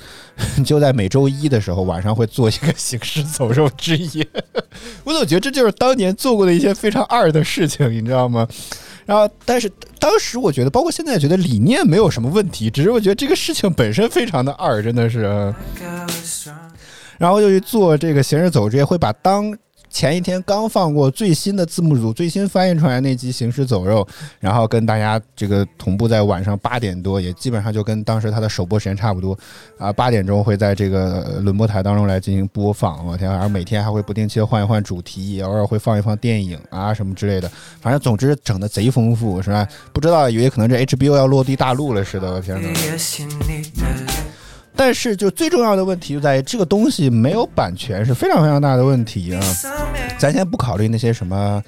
[0.62, 4.24] 就在每周一的时候晚上会做一个《行尸走肉》之夜。
[5.02, 8.46] 我总觉得这就是当年做过的一些非常二的事情，你知道吗？
[9.04, 9.68] 然后，但是
[9.98, 15.52] 当时我觉得，包括现在觉得理念没有什么问题，只是我觉得这个事情本身非常的二，真的是。
[17.18, 19.52] 然后就去做这个《行尸走肉》之夜，会把当。
[19.90, 24.04] 前一天刚放过最新的字幕组最新翻译出来那集《行尸走肉》，
[24.40, 29.36] 然后跟大家这个同步在晚上八点多，也基本上就跟当时它的首播时间差不多
[29.78, 33.06] 啊，八点钟会在这个轮播台当中来进行播放。
[33.06, 39.66] 我天，然后每天还会不定期的换一换主题，偶尔会放一放电影啊什么之类的，反正总之整的贼丰富，是吧？
[39.92, 44.17] 不知道以为可能这 HBO 要落地大陆了似的，我天哪！
[44.78, 49.40] 但是，就最重要的问题就在于这个东西没有版权是非常非常大的问题啊！
[50.16, 51.60] 咱先不考虑那些什么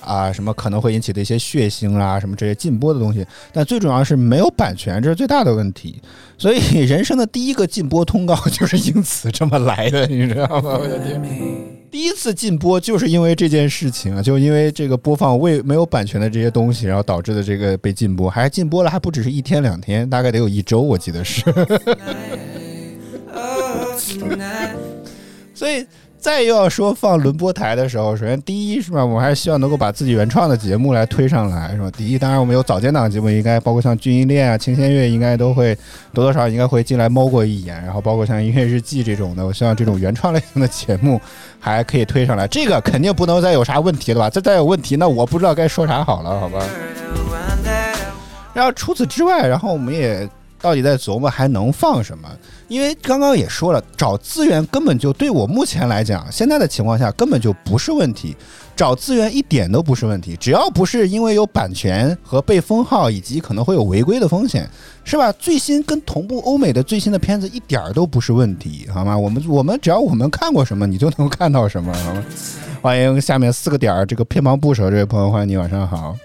[0.00, 6.00] 啊什么可能会引起的一些血腥啦什么这些禁播的东西，但最重要是没有版权，这是最大的问题。
[6.38, 10.78] 所以， 人生的第一个禁播通告就是 因此这么来的，你知道吗？
[10.80, 11.22] 我的天，
[11.90, 21.44] 第一次禁播就是因为这件事情啊，就因为这个播放未没有版权的这些东西，然后导致的这个被禁播，还禁播了，还不只是一天两天，大概得有一周，我记得是。
[25.54, 25.86] 所以，
[26.18, 31.90] 再又要说放轮播台的时候，首先第一是吧，我还是希望能够把自己原创的节目来推上来，是吧？
[31.96, 35.76] 第一，当然我们有早间档节目，应该包括像《军音恋》啊、《清仙乐》，应该都会
[36.12, 37.80] 多多少少应该会进来猫过一眼。
[37.84, 41.20] 然后包括像《音乐日记》这种的，我希望这种原创类型的节目
[41.60, 42.48] 还可以推上来。
[42.48, 44.30] 这个肯定不能再有啥问题了吧？
[44.30, 46.66] 这再有问题，那我不知道该说啥好了，好吧？
[48.54, 50.28] 然后除此之外，然后我们也。
[50.64, 52.26] 到底在琢磨还能放什么？
[52.68, 58.34] 因为刚刚也说了，找资源根本就对我目前来讲，现在的情况下根本就不是问题。
[58.74, 64.66] 找资源一点都不是问题，只要不是因为有版权和被封号以及可能会有违规的风险，
[65.04, 65.30] 是吧？
[65.32, 69.16] 最新跟同步欧美的最新的片子一点儿都不是问题，好吗？
[69.16, 72.24] 我们我们只要我们看过什么，你就能看到什么，好吗？
[72.80, 76.16] 欢迎下面四个点儿这个偏旁部首这位朋友，欢迎你，晚上好。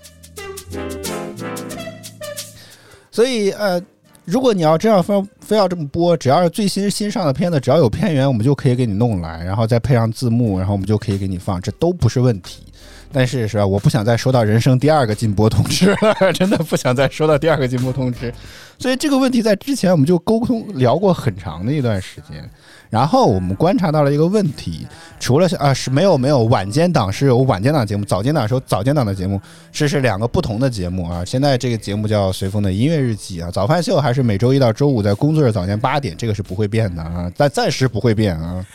[3.11, 3.83] 所以呃。
[4.29, 12.63] 如果你要这样非非要这么播，只要是最新新上的片子，只要有片源，我们就可以给你弄来，然后再配上字幕，然后我们就可以给你放，这都不是问题。
[13.11, 13.65] 但是是吧？
[13.65, 18.33] 我不想再收到人生第二个禁播通知了， 真的不想再收到第二个禁播通知。
[18.77, 22.49] 所以这个问题在之前我们就沟通聊过很长的一段时间。
[22.89, 24.87] 然后我们观察到了一个问题，
[25.19, 29.39] 除了啊是没有没有晚间档是有晚间档节目，早间档是有早间档的节目，
[29.71, 31.23] 是是两个不同的节目啊。
[31.23, 38.65] 现在这个节目叫随风的音乐日记啊，早饭秀还是每周一到周五在工作日早间八点，这个是不会变的啊，但暂时不会变啊。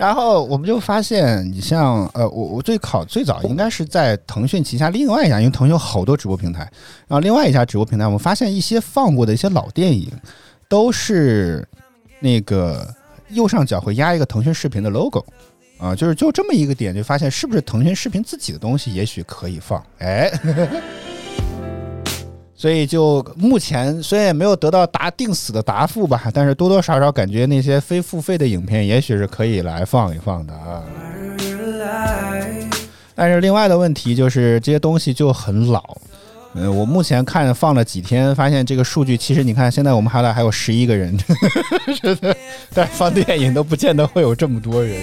[0.00, 6.60] 然后我们就发现，你像呃，我我最考最早应该是在腾讯旗下另外一家，因为腾讯有好多直播平台，
[7.06, 10.10] 然后另外一家直播平台，我们发现一些放过的一些老电影，
[10.70, 11.68] 都是
[12.18, 12.88] 那个
[13.28, 15.22] 右上角会压一个腾讯视频的 logo，
[15.76, 20.32] 啊，就是就这么一个点，就发现是不是腾讯视频自己的东西也许可以放，哎。
[22.60, 30.82] 所以就目前虽然也没有得到答定死的答复吧，但是多多少少感觉那些非付费的影片也许是可以来放一放的啊。
[33.14, 35.82] 但是另外的问题就是这些东西就很老。
[36.52, 41.16] 嗯，我目前看放了几天，发现这个数据其实你看，现在我们海外还有十一个人，
[42.02, 42.36] 真的，
[42.74, 44.98] 但放电影都不见得会有这么多人。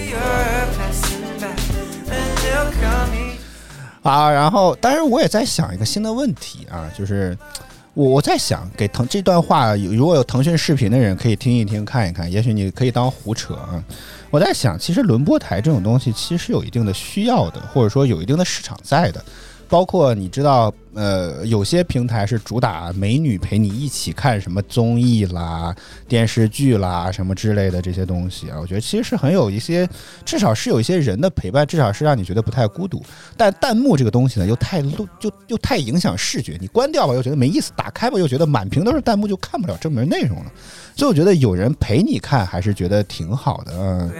[4.08, 7.36] 啊，然后，当然我也在想一个新的问题啊，就是
[7.94, 13.82] 我我在想给腾这段话，如果有腾讯视频的人可以听一听看一看，也许你可以当胡扯啊。
[14.30, 19.24] 我在想，其实轮播台这种东西其实是有一定的需要的，或者说有一定的市场在的。
[19.68, 25.74] 包括你知道，呃，有些平台是主打美女陪你一起看什么综艺啦、
[26.08, 29.88] 电视剧啦什么之类的这些东西啊，我觉得其实是很有一些，
[30.24, 33.02] 至少是有一些人的陪伴，至少是让你觉得不太孤独。
[33.36, 40.52] 但弹幕这个东西呢，又太露，就又太影响视觉，你关掉吧又觉得没意思，打开吧又觉得满屏都是弹幕，就看不了正面内容了。
[40.96, 44.10] 所以我觉得有人陪你看还是觉得挺好的，嗯，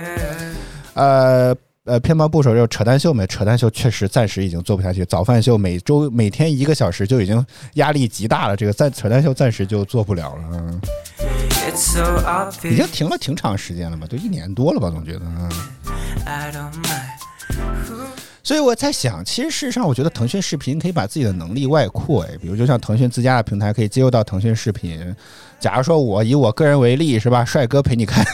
[0.95, 1.57] 呃。
[1.89, 3.27] 呃，偏旁部首就是扯淡秀没？
[3.27, 5.05] 扯淡秀确实暂时已经做不下去。
[5.07, 10.43] 早饭秀每周每天一个小时就已经压力极大了，这个暂扯淡秀暂时就做不了了。
[10.53, 10.81] 嗯
[11.69, 14.07] It's so 已经停了挺长时间了吧？
[14.07, 14.91] 都一年多了吧？
[14.91, 15.51] 总觉得，嗯。
[18.43, 25.15] 所以我在想，其实事实上，我觉得腾讯视频可以把自己的能力外扩，哎，比如就像腾讯自家的平台可以接入到腾讯视频。
[25.61, 27.45] 假如说我以我个人为例，是吧？
[27.45, 28.25] 帅哥陪你看，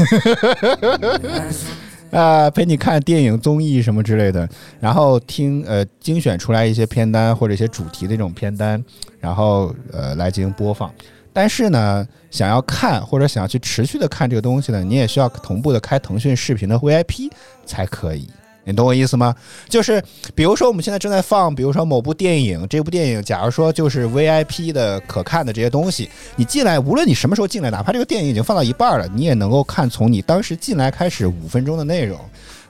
[2.15, 4.49] 啊、陪你看电影、综艺什么之类的，
[4.79, 8.83] 然后听呃精选出来一些片单或者一些主题的这种片单，
[9.19, 10.91] 然后呃来进行播放。
[11.33, 17.29] 但是呢，想要看或者想要去持续的看这个东西呢，你也需要同步的开腾讯视频的 VIP
[17.67, 18.29] 才可以。
[18.65, 19.35] 你懂我意思吗？
[19.69, 20.03] 就是
[20.35, 32.19] 比如说我们现在正在放，比如说某部电影，这部电影假如说就是 VIP 的可看的这些东西，你进来，无论你什么时候进来，哪怕这个电影已经放到一半了，你也能够看从你当时进来开始五分钟的内容。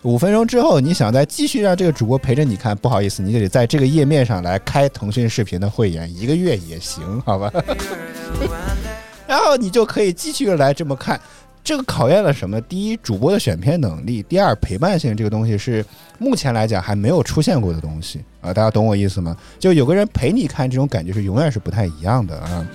[0.03, 7.51] 五分钟之后，你想再继续让这个主播陪着你看，不好意思，你就得在这个页面上来开腾讯视频的会员，一个月也行，好吧？
[9.27, 11.19] 然后你就可以继续来这么看。
[11.65, 12.61] 这个考验了什么？
[12.61, 15.83] 第一，主播的选片能力；第二，陪伴性这个东西是
[16.19, 18.53] 目前来讲还没有出现过的东西啊！
[18.53, 19.35] 大家懂我意思吗？
[19.59, 22.69] 就有个人陪你看，这种感觉是永远是不太一样的啊。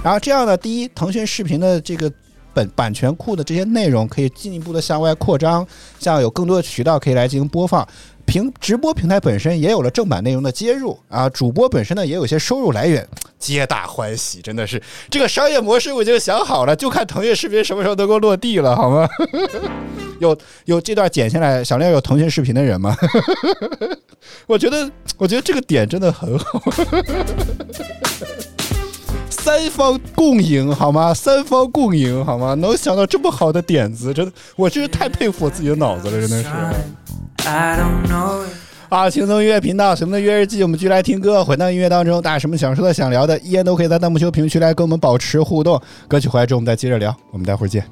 [0.00, 2.10] 然后这样呢，第一，腾讯视频的这个
[2.54, 5.66] 本版权库的这些内容可以进一步的向外扩张，
[5.98, 7.86] 像有更多的渠道可以来进行播放。
[8.26, 13.06] 平直播平台本身也有了正版内容的接入啊，主播本身呢也有些收入来源，
[13.38, 19.08] 皆大欢喜，真的是这个商业模式我已经想好了，就看腾讯视频什么时候能够落地了，好吗？
[20.18, 22.96] 有有这段剪下来，小亮有腾讯视频的人吗？
[24.46, 26.60] 我觉得，我觉得这个点真的很好。
[29.46, 31.14] 三方共赢好吗？
[31.14, 32.54] 三方共赢好吗？
[32.54, 36.48] 能想到这么好的点子，真的，我真是太佩服我自己的脑子了，真的是。
[38.88, 41.44] 啊，轻松音乐频道，什么的音乐日记，我们继续来听歌。
[41.44, 45.80] 回到音乐当中，大家什么想说的、想聊的，依然都可以在弹幕区、评论区来跟我们保持互动。
[46.08, 47.14] 歌曲回来之后，我们再接着聊。
[47.30, 47.84] 我们待会儿见。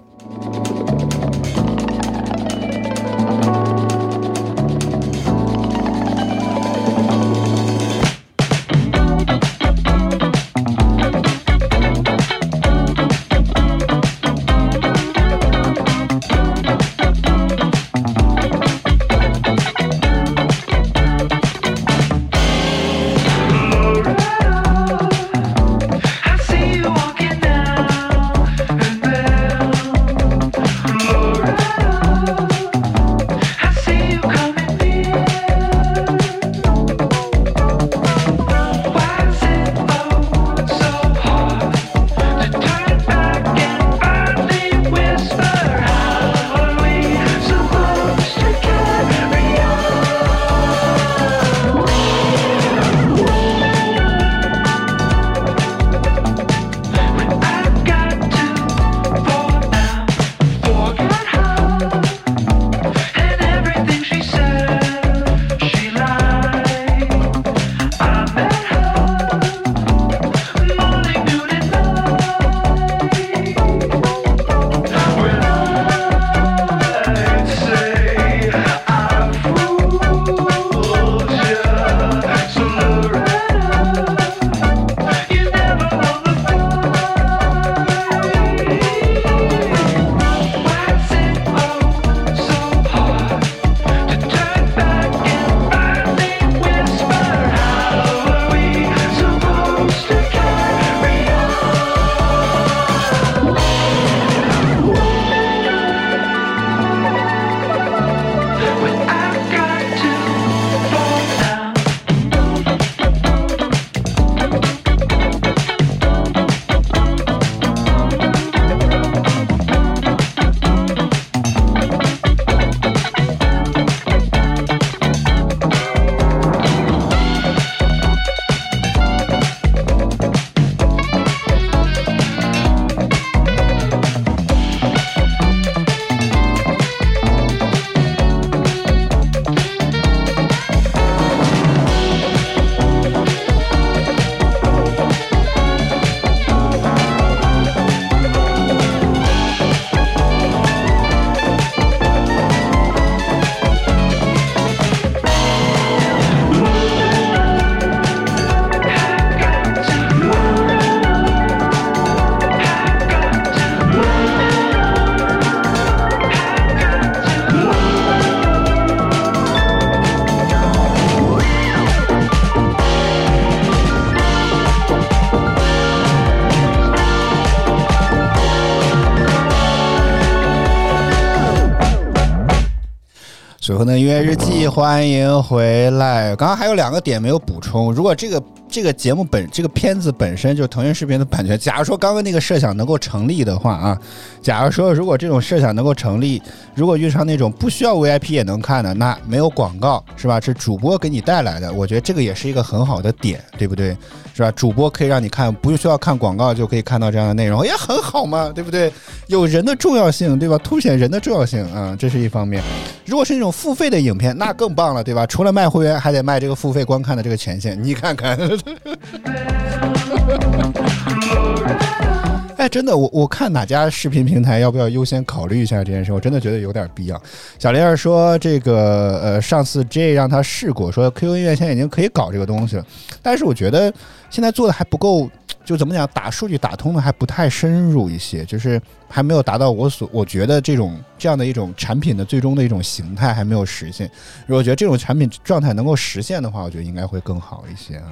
[183.75, 186.37] 随后的音乐日记，欢迎回来。
[186.37, 187.93] 刚刚还有两个点没有补充。
[187.93, 188.41] 如果这个
[188.75, 193.97] 这个节目本这个片子本身就腾讯视频的版权，假如说刚刚那个设想能够成立的话啊，
[194.43, 196.43] 假如说如果这种设想能够成立，
[196.75, 200.41] 如果遇上那种不需要 VIP 也能看的，那没有广告是吧？
[200.41, 203.97] 是主播给你带来的，我觉得这个也是一个很好的点，对不对？
[204.35, 204.51] 是吧？
[204.51, 208.93] 主播可以让你看，不需要看广告就可以看到这样的内容，也很好嘛，对不对？
[209.29, 210.59] 有人的重要性，对吧？
[210.59, 212.61] 凸显人的重要性啊，这是一方面。
[213.07, 215.25] 如果是那种付费的影片，那更棒了，对吧？
[215.27, 218.37] 除了卖会员，还得卖这个付费观看的这个权限，你看看。
[222.57, 226.12] 哎，真的，我我看哪家视频平台要不要优先考虑一下这件事？
[226.12, 227.23] 我真的觉得有点必要。
[227.59, 232.87] 小玲儿说，这个呃，上次 J 让他试过，说 QQ 音乐现在已经可以搞这个东西了，
[233.21, 233.93] 但是我觉得
[234.31, 235.29] 现在做的还不够，
[235.65, 244.11] 就怎么讲，打数据打通的还不太深入一些，就是还没有达到我所我觉得这种这样的一种产品的最终的一种形态还没有实现。
[244.47, 248.05] 如果觉得这种产品状态能够实现的话，我觉得应该会更好一些啊。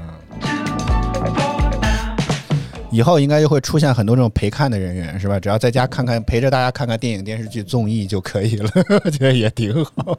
[2.91, 5.41] 以后应该就会出现很多这种陪看的人员，是吧？
[5.41, 8.71] 只要在家看看，陪着大家看看电影、电视剧、综艺就可以了，
[9.05, 10.19] 我觉得也挺好。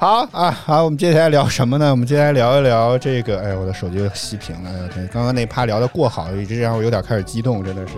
[0.00, 1.90] 好啊，好，我们接下来聊什么呢？
[1.90, 3.40] 我们接下来聊一聊这个。
[3.40, 7.94] 哎，我的手机熄屏了，刚刚那趴聊的过好，一直让我有点开始激动，真的是。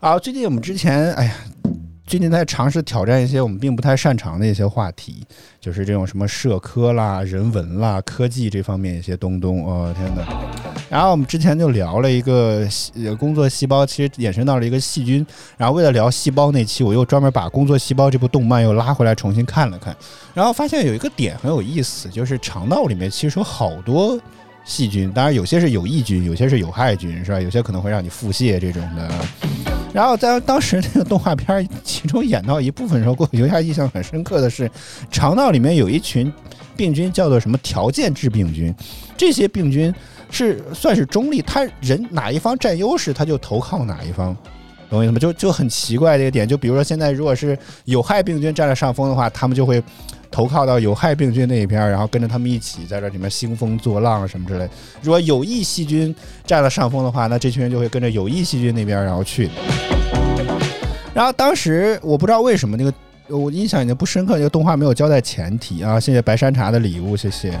[0.00, 1.34] 好，最近我们之前，哎呀。
[2.06, 5.26] 最近在尝试挑战一些我们并不太擅长的一些话题，
[5.60, 9.66] 就是这种什么社科啦、人文啦、科技这方面一些东东。
[9.66, 10.22] 哦天哪！
[10.88, 12.64] 然后我们之前就聊了一个
[13.18, 15.26] 工作细胞，其实衍生到了一个细菌。
[15.56, 19.94] 然后为了聊细胞那期，我又专门把《工作细胞》这部动漫又拉回来重新看了看，
[20.32, 24.16] 然后发现有一个点很有意思，就是肠道里面其实有好多
[24.64, 27.40] 细菌，当然有些是有益菌，有些是有害菌，是吧？
[27.40, 29.75] 有些可能会让你腹泻这种的。
[29.96, 34.70] 然后在当时那个动画片其中演到一部分时候，给我留下印象很深刻的是，
[35.10, 36.30] 肠道里面有一群
[36.76, 38.74] 病菌，叫做什么条件致病菌。
[39.16, 39.90] 这些病菌
[40.30, 44.36] 是算是中立，他人哪一方占优势，他就投靠哪一方，
[44.90, 45.18] 懂我意思吗？
[45.18, 46.46] 就 就很奇怪的一个点。
[46.46, 49.82] 就比如说现在，如果是有害病菌占了上风的话，他们就会
[50.30, 54.68] 投靠到有害病菌那一边，然后跟着他们一起在这里面兴风作浪什么之类。
[55.00, 59.48] 如果有益细菌占了上风的话，那这群人就会跟着有益细菌那边然后去。
[61.16, 62.92] 然后当时我不知道为什么那个
[63.34, 65.98] 我印象已经不深刻，这个动画没有交代前提啊。
[65.98, 67.58] 谢谢白山茶的礼物，谢谢。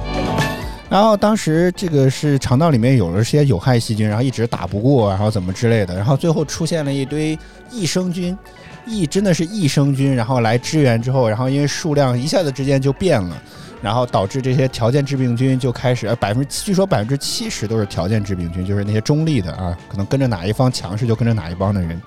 [0.90, 7.36] 然后当时这个是肠道里面有了些有害细菌，然后一直打不过，然后怎么之类的，然后最后出现了一堆
[7.70, 8.36] 益生菌，
[8.84, 13.42] 益真的是益生菌，然后来支援之后，然后因为数量一下子之间就变了。
[13.82, 22.00] 然后导致这些条件致病菌就开始，百分之据说百分之七十都是条件致病菌，就是那些中立的啊，可能跟着哪一方强势就跟着哪一帮的人，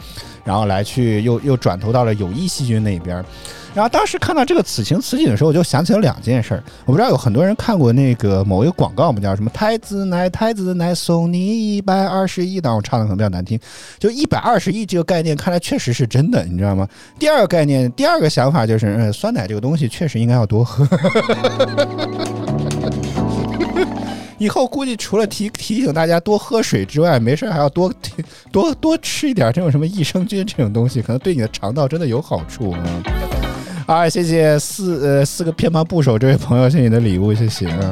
[0.49, 3.23] 然后来去又又转投到了有益细菌那边。
[3.71, 6.63] 然后当时看到这个此情此景的时候，我就想起了两件事儿。
[6.85, 13.59] 我不知道有很多人看过那个某一个广告，我们叫什么“太子奶太子奶送你一百二十亿”，但我唱的可能比较难听。
[13.99, 16.87] 就一百二十亿这个概念，看来确实是真的，你知道吗？
[17.19, 20.83] 第二个概念，第二个想法就是，嗯，酸奶这个东西确实应该要多喝。
[24.39, 27.93] 以后估计除了提提醒大家多喝水之外，没事还要多
[28.51, 32.79] 多多吃一点这种什么益生菌这种东西，可能对你的肠道真的有好处啊。
[33.85, 37.91] 啊，谢谢四呃四个偏旁部首这位朋友，谢谢你的礼物，谢谢啊。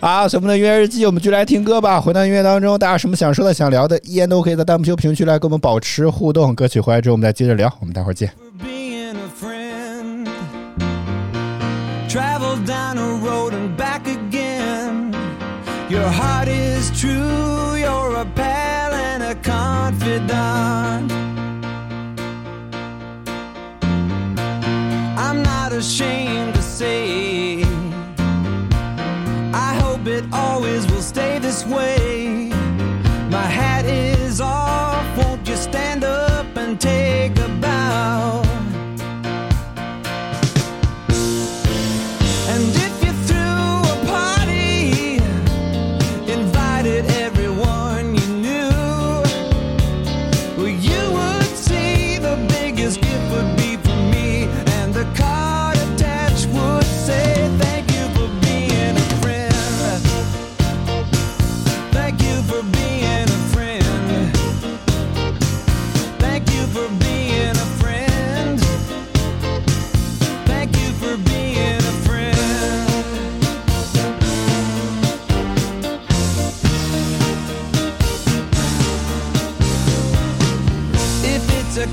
[0.00, 2.00] 好，咱们的音乐日记，我们就来听歌吧。
[2.00, 6.52] 回到音乐当中，大家有什么想说的、想聊的，依然都可以在弹幕区评论区来跟我们保持互动。
[6.56, 7.72] 歌曲回来之后，我们再接着聊。
[7.78, 8.32] 我们待会儿见。
[16.02, 21.12] Your heart is true, you're a pal and a confidant.
[25.16, 27.62] I'm not ashamed to say,
[29.54, 32.51] I hope it always will stay this way.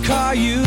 [0.03, 0.63] call you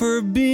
[0.00, 0.49] for being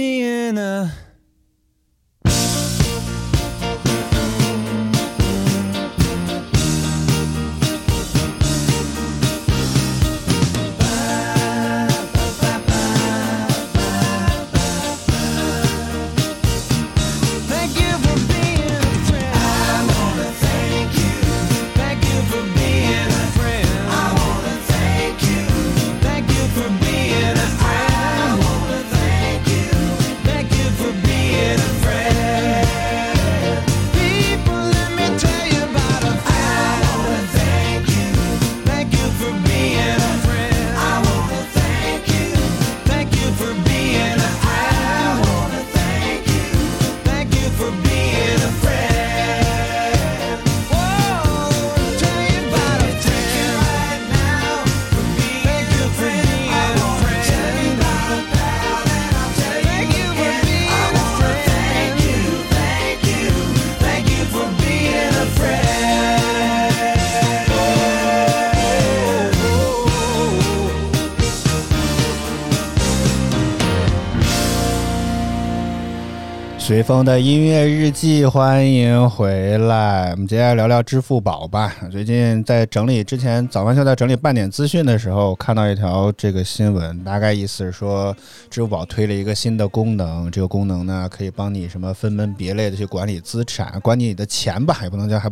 [76.87, 80.11] 风的音乐日记，欢迎回来。
[80.11, 81.75] 我们接下来聊聊支付宝吧。
[81.91, 88.15] 最近在整理之前，早饭秀在整理半点资讯的时候，看到一条这个新闻，大概意思是说，
[88.49, 95.29] 支付宝推了一个新的功能，这个功能呢可以帮你什么分门别类的去管理资产，管理你的钱吧，也不能叫还。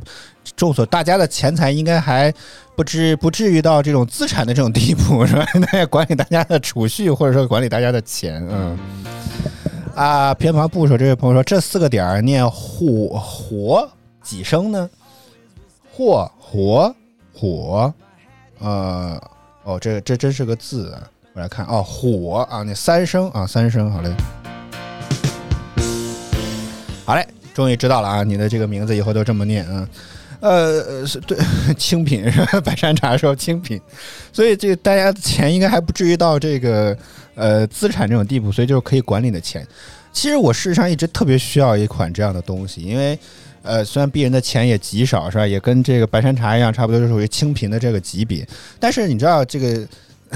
[0.57, 2.31] 众所大家的钱财应该还
[2.75, 5.45] 不至不至于到这种资产的这种地步，是吧？
[5.55, 8.77] 那也管理大家的储蓄，或者说管理大家的钱，嗯。
[9.95, 13.89] 啊，偏旁部首这位朋友说，这四个点儿念火火
[14.21, 14.89] 几声呢？
[15.89, 16.93] 或火
[17.33, 17.93] 火，
[18.59, 19.17] 呃，
[19.63, 21.01] 哦，这这真是个字啊！
[21.31, 24.13] 我来看，哦，火啊，那三声啊，三声，好嘞，
[27.05, 29.87] 好嘞，终于知道了啊，你的这个名字以后都这么念啊。
[30.41, 31.37] 呃，是对，
[31.75, 32.59] 清品是吧？
[32.59, 33.79] 白山茶说清品，
[34.33, 36.95] 所以这个大家的钱应该还不至于到这个
[37.35, 39.65] 呃资产这种地步，所以就是可以管理的钱。
[40.11, 43.17] 其实我事实上一直特别需要一款这样的东西，因为
[43.61, 48.47] 呃虽然鄙人的钱也极少是吧，也跟这个白山茶一样，差不多就属于清贫的这个级别，
[48.79, 49.87] 但是你知道这个。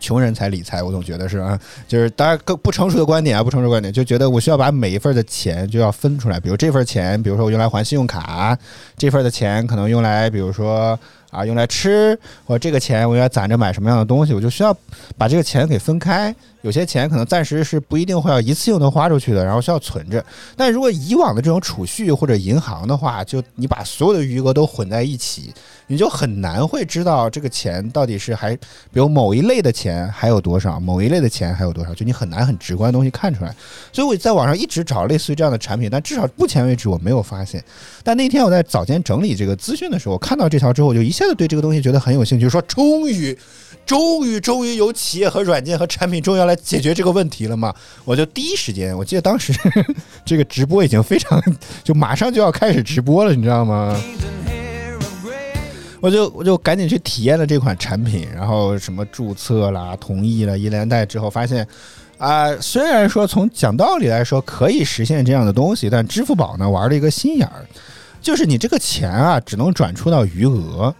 [0.00, 8.58] 穷人才理财，我总觉得是啊，就是当然更不成熟的观点啊，不成熟观点就觉得我需要把每一份的钱就要分出来，比如这份钱，比如说我用来还信用卡，
[8.98, 10.98] 这份的钱可能用来，比如说
[11.30, 14.76] 啊用来吃，或者这个钱我要攒着买什么样的东西，我就需要
[15.16, 16.34] 把这个钱给分开。
[16.62, 20.22] 有些钱可能暂时是不一定会要一次性的花出去的，然后需要存着。
[20.54, 25.54] 但如果以往的这种储蓄或者银行的话，就你把所有的余额都混在一起，
[25.90, 28.60] 你就很难会知道这个钱到底是还比
[28.92, 30.08] 如某一类的钱。
[30.12, 33.52] 还有多少，某一类的钱还有多少，就你很难很直观的东西看出来。
[33.92, 37.64] 所以我在网上一直找类似于这样的产品，但至少目前为止我没有发现。
[38.04, 43.36] 但那天我在早间整理这个资讯的时候，我看到这条之后，我就一下子对这个东西觉得很有兴趣，说终于。
[43.86, 47.74] 终于，终于有企业和软件和产品终于要来解决这个问题了嘛？
[48.04, 49.52] 我就第一时间，我记得当时
[50.24, 51.42] 这个直播已经非常，
[51.82, 53.98] 就马上就要开始直播了，你知道吗？
[56.00, 61.66] 我就我就赶紧去体验了这款产品，然后什么注册啦、同意了，一连带之后发现，
[62.16, 67.66] 啊，虽然说从讲道理来说可以实现这样的东西，但支付宝呢玩了一个心眼儿，
[68.22, 70.94] 就是你这个钱啊只能转出到余额。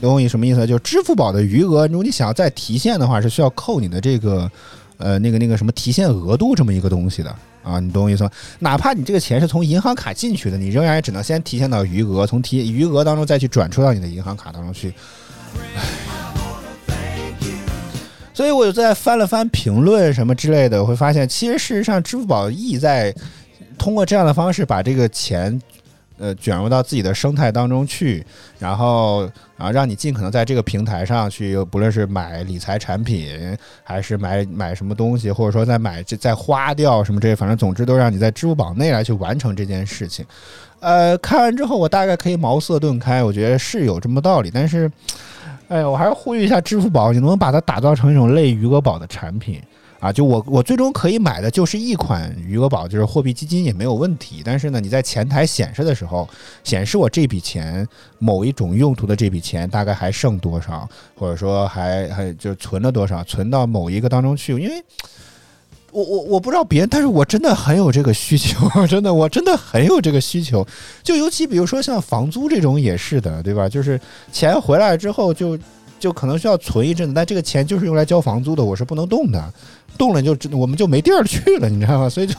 [0.00, 0.66] 懂我意什么意思？
[0.66, 4.50] 就是支付宝的余额，如果你想要再提现的话，是需要扣你的这个，
[4.96, 7.32] 呃，那个那个什么提现额度这么一个东西的
[7.64, 8.30] 啊，你懂我意思吗？
[8.60, 14.94] 哪怕你这个钱是从银行卡进去的，你仍然也只能先提现到余额，从提余额当中再去转出到你的银行卡当中去。
[18.32, 23.14] 所以我就在翻了翻评论什么之类的，我会发现其实事实上支付宝意在
[23.78, 25.60] 通过这样的方式把这个钱。
[26.16, 28.24] 呃，卷入到自己的生态当中去，
[28.58, 40.24] 然后啊，让你尽可能在这个平台上去，不论是买理财产品，还是买买什么东西，或者说再买再花掉什么这些，反正总之都让你在支付宝内来去完成这件事情。
[40.80, 44.50] 呃，看完之后我大概可以茅塞顿开，我觉得是有这么道理。
[44.52, 44.90] 但是，
[45.68, 49.60] 哎呀，我还是呼吁一下支付宝，你能不能把它打造成一种类余额宝的产品？
[50.04, 54.42] 啊，就我我最终可以买的就是一款余额宝，就是货币基金也没有问题。
[54.44, 56.28] 但是呢，你在前台显示的时候，
[56.62, 57.88] 显示我这笔钱
[58.18, 60.86] 某一种用途的这笔钱大概还剩多少，
[61.16, 64.52] 或者说还还就存了多少，存到某一个当中去。
[64.52, 64.84] 因为
[65.90, 70.66] 我我我不知道别人，但是我真的很有这个需求， 真的我真的很有这个需求。
[71.02, 73.66] 就尤其比如说像房租这种也是的，对吧？
[73.66, 73.98] 就是
[74.30, 75.58] 钱回来之后就
[76.04, 79.42] 就可能需要存一阵子，但这个钱就是用来交房租的，我是不能动的。
[79.96, 82.10] 动了就我们就没地儿去了，你知道吗？
[82.10, 82.34] 所以就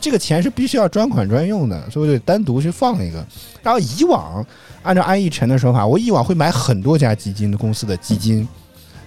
[0.00, 3.22] 这个钱是必须要专款专用的，所以我就单独去放一个。
[3.62, 4.42] 然后以往
[4.82, 8.48] 按照安逸晨的说法，我以往会买很多家基金公司的基金，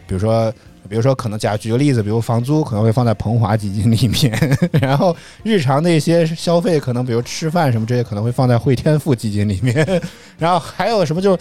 [0.05, 0.53] 比如说，
[0.87, 9.73] 比如说可能假举个例子，比如房租可能会放在鹏华基金里面， 然后日常的一些消费可能比如吃饭什么这些可能会放在汇添富基金里面，
[10.37, 11.35] 然后还有什么就。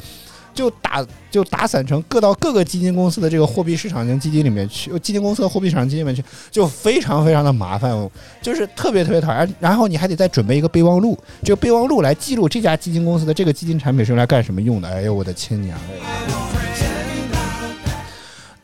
[0.55, 9.55] 就打就打散成各到各个基金公司的这个货币市场型基金里面去，基金公司的货币市场基金里面去，就非常非常的麻烦，就是特别特别讨厌。
[9.59, 14.89] 然后你还得再准备一个备忘录，这个备忘录来记录这家基金公司的这个基金产品是用来干什么用的。
[14.89, 16.64] 哎呦我的亲娘哎！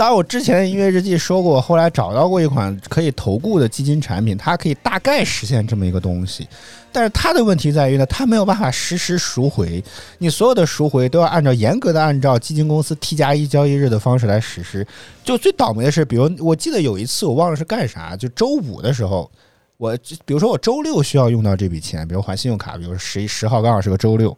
[0.01, 6.49] 当然，我之前音乐日记说过，后来找到过一款可以投顾的基金产品，它可以大概实现这么一个东西。
[6.91, 9.85] 但是它的问题在于呢，它没有办法实时赎回，
[10.17, 14.87] 你所有的赎回都要按照严格的按照基金公司 T 加一交易日的方式来实施。
[15.23, 19.31] 就最倒霉的是，比如我记得有一次我忘了是干啥，就周五的时候，
[19.77, 19.95] 我
[20.25, 24.35] 比如说我周六需要用到这笔钱，比如还信用卡，比如十一十号刚好是个周六，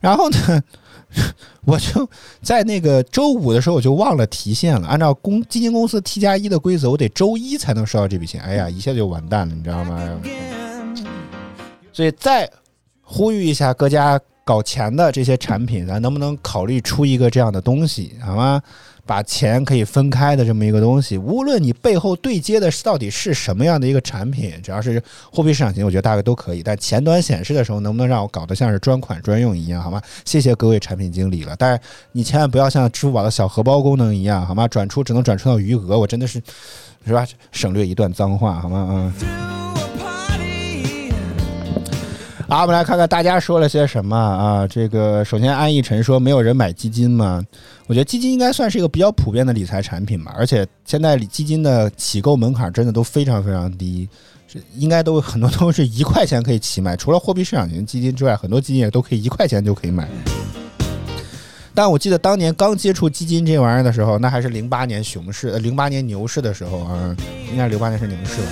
[0.00, 0.62] 然后呢。
[1.64, 2.08] 我就
[2.42, 4.86] 在那个周五的时候，我就忘了提现了。
[4.86, 8.40] 按照公基金公司 T 加一的规则，我得周一才能收到这笔钱。
[8.42, 10.20] 哎呀，一下就完蛋了，你知道吗？
[11.92, 12.50] 所以再
[13.02, 18.60] 呼吁一下各家搞钱的这些产品，咱能不能考虑出一个这样的东西，好吗？
[19.06, 26.62] 把钱可以分开的这么一个东西，无论你背后对接的到底是什么样的一个产品，只要是货币市场型，我觉得大概都可以。
[26.62, 30.00] 但前端显示的时候，能不能让我搞得像是专款专用一样，好吗？
[30.24, 31.54] 谢谢各位产品经理了。
[31.58, 31.80] 但是
[32.12, 34.66] 你千万不要像支付宝的小荷包功能一样，好吗？
[34.66, 36.42] 转出只能转出到余额，我真的是，
[37.06, 37.26] 是吧？
[37.52, 39.12] 省略一段脏话，好吗？
[39.20, 39.63] 嗯。
[42.54, 44.64] 好，我们来看看大家说了些什么啊？
[44.64, 47.42] 这个首先安逸晨说没有人买基金吗？
[47.88, 54.08] 我觉得基金应该算是一个比较普遍的理财产品吧，而且现在基金的起购门槛真的都非常非常低，
[54.46, 60.08] 是应该都很多都是一块钱可以起买，除了货币市场型基金之外，很多基金也都可以一块钱就可以买。
[61.74, 67.16] 但我记得当年刚接触基金这玩意儿的时候，那还是零八年熊市，呃，零八年牛市的时候啊，
[67.50, 68.48] 应该是零八年是牛市吧，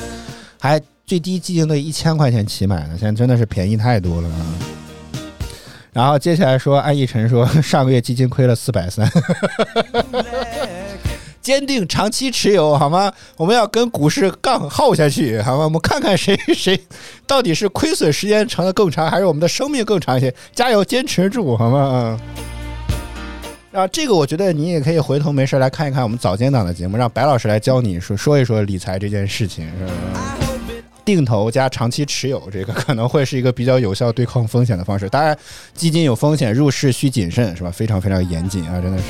[0.59, 0.83] 还。
[1.13, 4.47] 最低基金都一千块钱起买的，现在真的是便宜太多了啊！
[5.93, 9.07] 然后接下来说，安逸晨说上个月基金亏了四百三，
[11.43, 13.13] 坚定长期持有好吗？
[13.37, 15.65] 我们要跟股市杠耗下去好吗？
[15.65, 16.81] 我们看看谁谁
[17.27, 20.35] 到底是亏损时间长的更长，还是我们的生命更长一些？
[20.55, 22.19] 加油，坚持住好吗？
[23.73, 29.93] 啊，这个我觉得你也可以回头没事来看一看我们早间档的节目，让白老师来教你说说一说理财这件事情，是吧？
[31.05, 35.09] 定投加长期持有，这个可能会是一个比较有效对抗风险的方式。
[35.09, 35.37] 当然，
[35.75, 37.71] 基金有风险，入市需谨慎，是吧？
[37.71, 39.05] 非常非常严谨啊，真的是。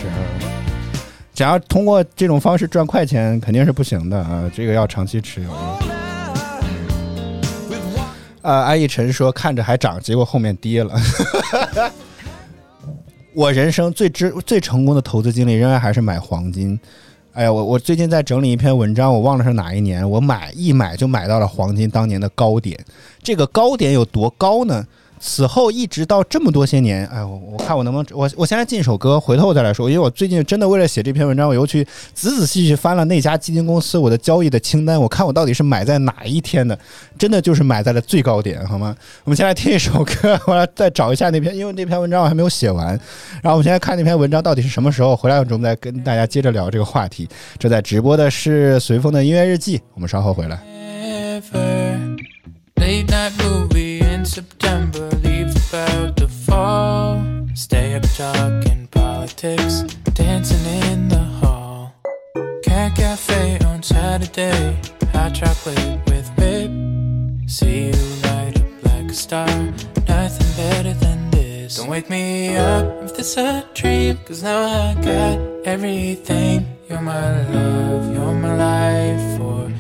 [1.35, 4.51] 想要通过这种方式赚快钱，肯定是不行的啊！
[4.55, 5.51] 这个要长期持有。
[8.43, 10.95] 呃，安逸晨说看着还涨，结果后面跌了。
[13.35, 16.79] 我人生最知最成功的投资经历，仍然还是买黄金。
[17.35, 22.79] 哎呀，我我最近在整理一篇文章，我忘了是哪一年，我买一买就买到了黄金当年的高点。
[23.23, 24.87] 这个高点有多高呢？
[25.25, 29.89] 此后一直到这么多些年，哎，我我看我能不能我我先来进一首歌，回头我再来说。
[29.89, 36.77] 因为我最近真的为了写这篇文章，我又去仔仔细细翻了那家基金公司我的交易的清单，我看我到底是买在哪一天的，
[37.17, 38.97] 真的就是买在了最高点，好吗？
[39.23, 42.89] 我们先来听一首歌，我来再找一下那篇，因为那篇文章我还没有写完。
[43.41, 47.29] 然后我们现在看那篇文章到底是什么时候回来，我们再跟大家接着聊这个话题。
[47.61, 50.61] 正在直播的是随风的音乐日记，我们稍后回来。
[51.01, 52.17] Ever.
[52.77, 53.92] Late night movie
[54.33, 57.23] September, leaves about to fall.
[57.53, 59.83] Stay up talking politics,
[60.15, 61.95] dancing in the hall.
[62.65, 64.79] Cat Cafe on Saturday,
[65.13, 66.71] hot chocolate with whip.
[67.47, 67.93] See you
[68.25, 69.47] light up like a star,
[70.09, 71.77] nothing better than this.
[71.77, 76.67] Don't wake me up if this a dream, cause now I got everything.
[76.89, 79.75] You're my love, you're my life forever.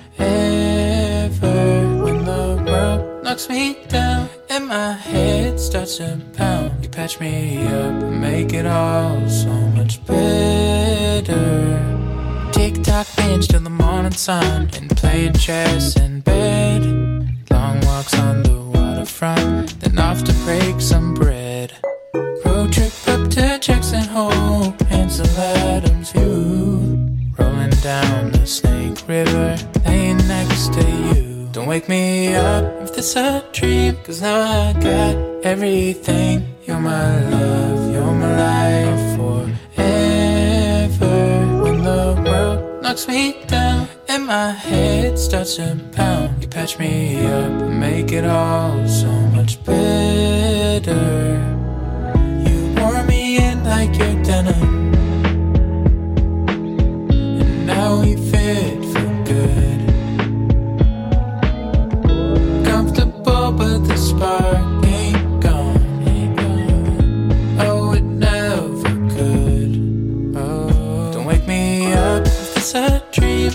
[2.04, 7.66] When the world knocks me down and my head starts to pound, you patch me
[7.68, 11.40] up make it all so much better.
[12.52, 16.82] Tick tock binge till the morning sun and playing chess in bed.
[17.50, 21.72] Long walks on the waterfront, then off to break some bread.
[22.44, 27.08] Road trip up to Jackson Hole, Ansel Adams view.
[27.38, 31.21] Rolling down the Snake River, laying next to you.
[31.52, 36.46] Don't wake me up if this a dream, cause now I got everything.
[36.64, 39.92] You're my love, you're my life forever.
[41.62, 47.26] When the world knocks me down and my head starts to pound, you patch me
[47.26, 51.36] up and make it all so much better.
[52.46, 54.71] You wore me in like your denim.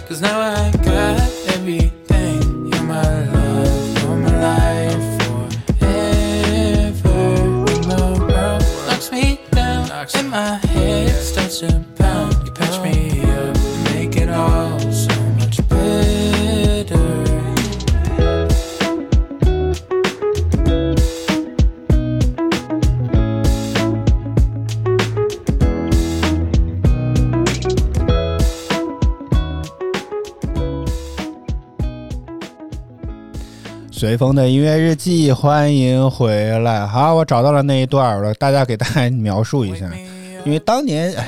[0.07, 1.19] Cause now I got
[1.55, 2.67] everything.
[2.71, 5.21] You're my love, you're my life
[5.79, 7.19] forever.
[7.65, 12.36] When the world knocks me down and my head starts to pound,
[33.97, 36.85] 随风的音乐日记，欢迎回来。
[36.85, 39.91] 好，我找到了那一段了，大家给大家描述一下。
[40.45, 41.27] 因为当年，哎，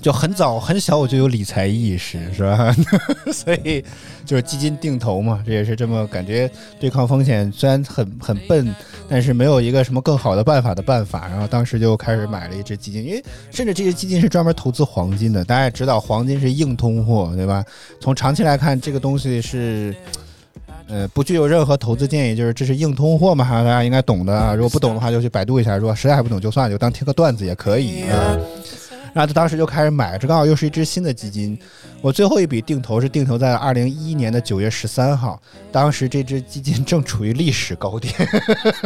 [0.00, 2.74] 就很早很小我就有理财意识，是吧？
[3.32, 3.84] 所以
[4.26, 6.50] 就是基金定投嘛，这也是这么感觉
[6.80, 7.50] 对抗风险。
[7.52, 8.74] 虽然很很笨，
[9.08, 11.28] 但是没有一个什么更好的办法的办法。
[11.28, 15.44] 然后当时就开始买了一只基金，因为甚至这些基金是专门投资黄金的。
[15.44, 17.64] 大家也知道，黄金是硬通货，对吧？
[18.00, 19.94] 从长期来看，这个东西是。
[20.88, 24.54] 呃，不具有任何投资建议，就是这是硬通货嘛，大家应该懂的啊。
[24.54, 28.36] 如果不懂的话，就去百度一下；如果实在还不懂，就算了，就当听个段子也可以啊。
[29.14, 31.58] 然后他当时就开始买，这刚好又是一只新的基金。
[32.00, 38.14] 我最后一笔定投是定投在二零一一年的九月十三号，当时这只基金正处于历史高点。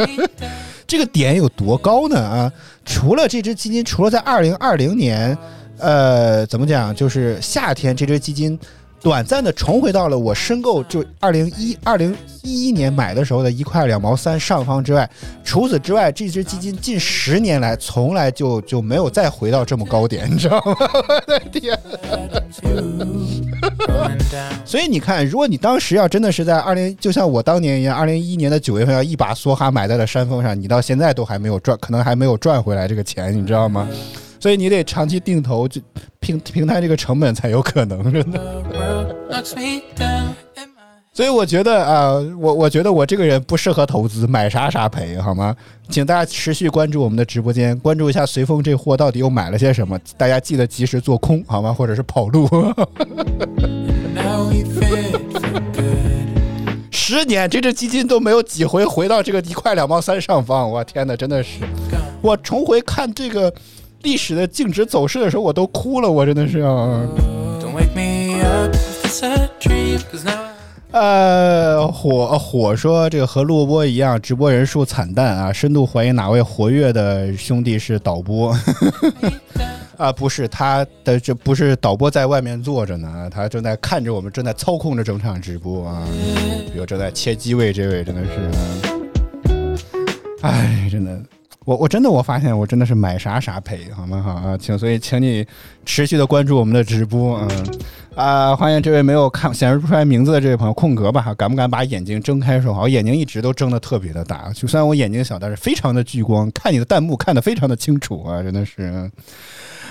[0.87, 2.21] 这个点有多高呢？
[2.21, 2.53] 啊，
[2.85, 5.37] 除了这只基金，除了在二零二零年，
[5.79, 8.59] 呃，怎么讲，就是夏天这只基金。
[9.03, 15.09] 短暂的重回到了我申购就二零一二零一一年买的时候的一块两毛三上方之外，
[15.45, 20.77] 除此之外，这只基金近十年来从来就就没有再回到这么高点，你知道吗？
[20.81, 21.79] 我的天！
[24.65, 33.89] 所以你看，如果你当时要真的是在二零，就像我当年一样，二零一一年的九月份要一把梭哈买在了山峰上，你到现在都还没有赚，可能还没有赚回来这个钱，你知道吗？
[34.39, 35.81] 所以你得长期定投，就
[36.21, 38.67] 平平摊这个成本才有可能，真的。
[41.13, 45.57] 所以我觉得啊、我我觉得我这个人不适合投资，买啥啥赔，好吗？
[45.89, 51.73] 请大家持续关注我们的直播间，关注一下随风这货到底又买了些什么，大家记得及时做空，好吗？
[51.73, 52.47] 或者是跑路。
[56.91, 61.61] 十年，这只基金都没有几回回到这个一块两毛三上方，我天哪，真的是！
[62.21, 63.51] 我重回看这个
[64.03, 67.07] 历史的静止走势的时候，我都哭了，我真的是啊。
[70.93, 78.57] 呃，火火说这个和录播一样，直播人数惨淡啊，深度怀疑哪位活跃的兄弟是导播。
[79.99, 86.07] 啊，不是他的，这不是导播在外面坐着呢，他正在看着我们，正在操控着整场直播啊。
[86.73, 88.31] 比如正在切机位，这位真的是，
[90.43, 91.19] 哎，真的，
[91.67, 94.23] 我我真的我发现我真的是买啥啥赔，好吗？
[94.23, 95.45] 好啊，请所以请你
[95.85, 97.67] 持续的关注我们的直播，嗯
[98.15, 102.83] 啊，欢迎这位没有看显示不出来名字的这位朋友空格吧，敢不敢把眼睛睁开说好？
[102.83, 109.11] 我眼睛一直都睁得特别的大，就虽然我眼睛小，但是非常的聚光，看你的弹幕看得非常的清楚啊，真的是。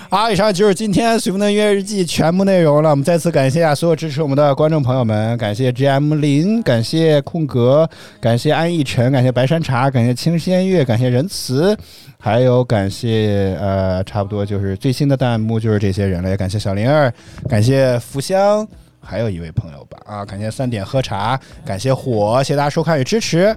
[0.08, 2.90] 好，以上就是今天随风的音乐日记全部内容了。
[2.90, 7.88] 我们再次感谢啊所有支持我们的观众朋友们，感谢 GM 林，感谢空格，
[8.20, 11.76] 感谢安逸晨，感谢白山茶，感谢清仙月，感谢仁慈，
[12.20, 17.12] 还有感谢呃，差不多就是最新的弹幕就是这些人了，也感谢小灵儿，
[17.48, 18.66] 感谢福香。
[19.00, 23.54] 还有一位朋友吧，啊，感谢三点喝茶，感谢火，谢谢大家收看与支持。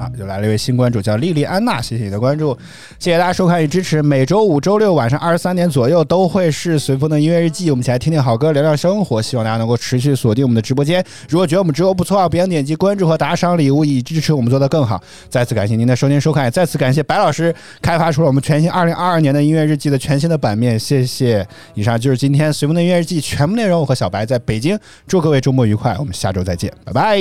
[0.00, 2.56] 啊，又来了一位新关注，叫莉莉安娜，谢谢你的关注，
[2.98, 4.02] 谢谢大家收看与支持。
[4.02, 9.20] 每周五、周六晚上二十三点左右都会是随风的音乐日记，我们一起来听听好歌，聊聊生活。
[9.20, 11.04] 希望大家能够持续锁定我们的直播间。
[11.28, 14.98] 如果觉得我们直播不错，别忘点击关注和打赏礼物，以支持我们做得更好。
[15.28, 21.46] 再次感谢您的收听收看，再次感谢白老师开发出了我们全新二零二二年的音乐日记的全新的版面，谢谢。
[21.74, 27.20] 以上就是今天随风的音乐日记全部内容，我和小白在北京，祝各位周末愉快，我们下周再见，拜拜。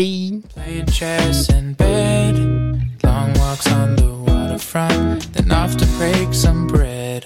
[3.04, 7.26] Long walks on the waterfront, then off to break some bread.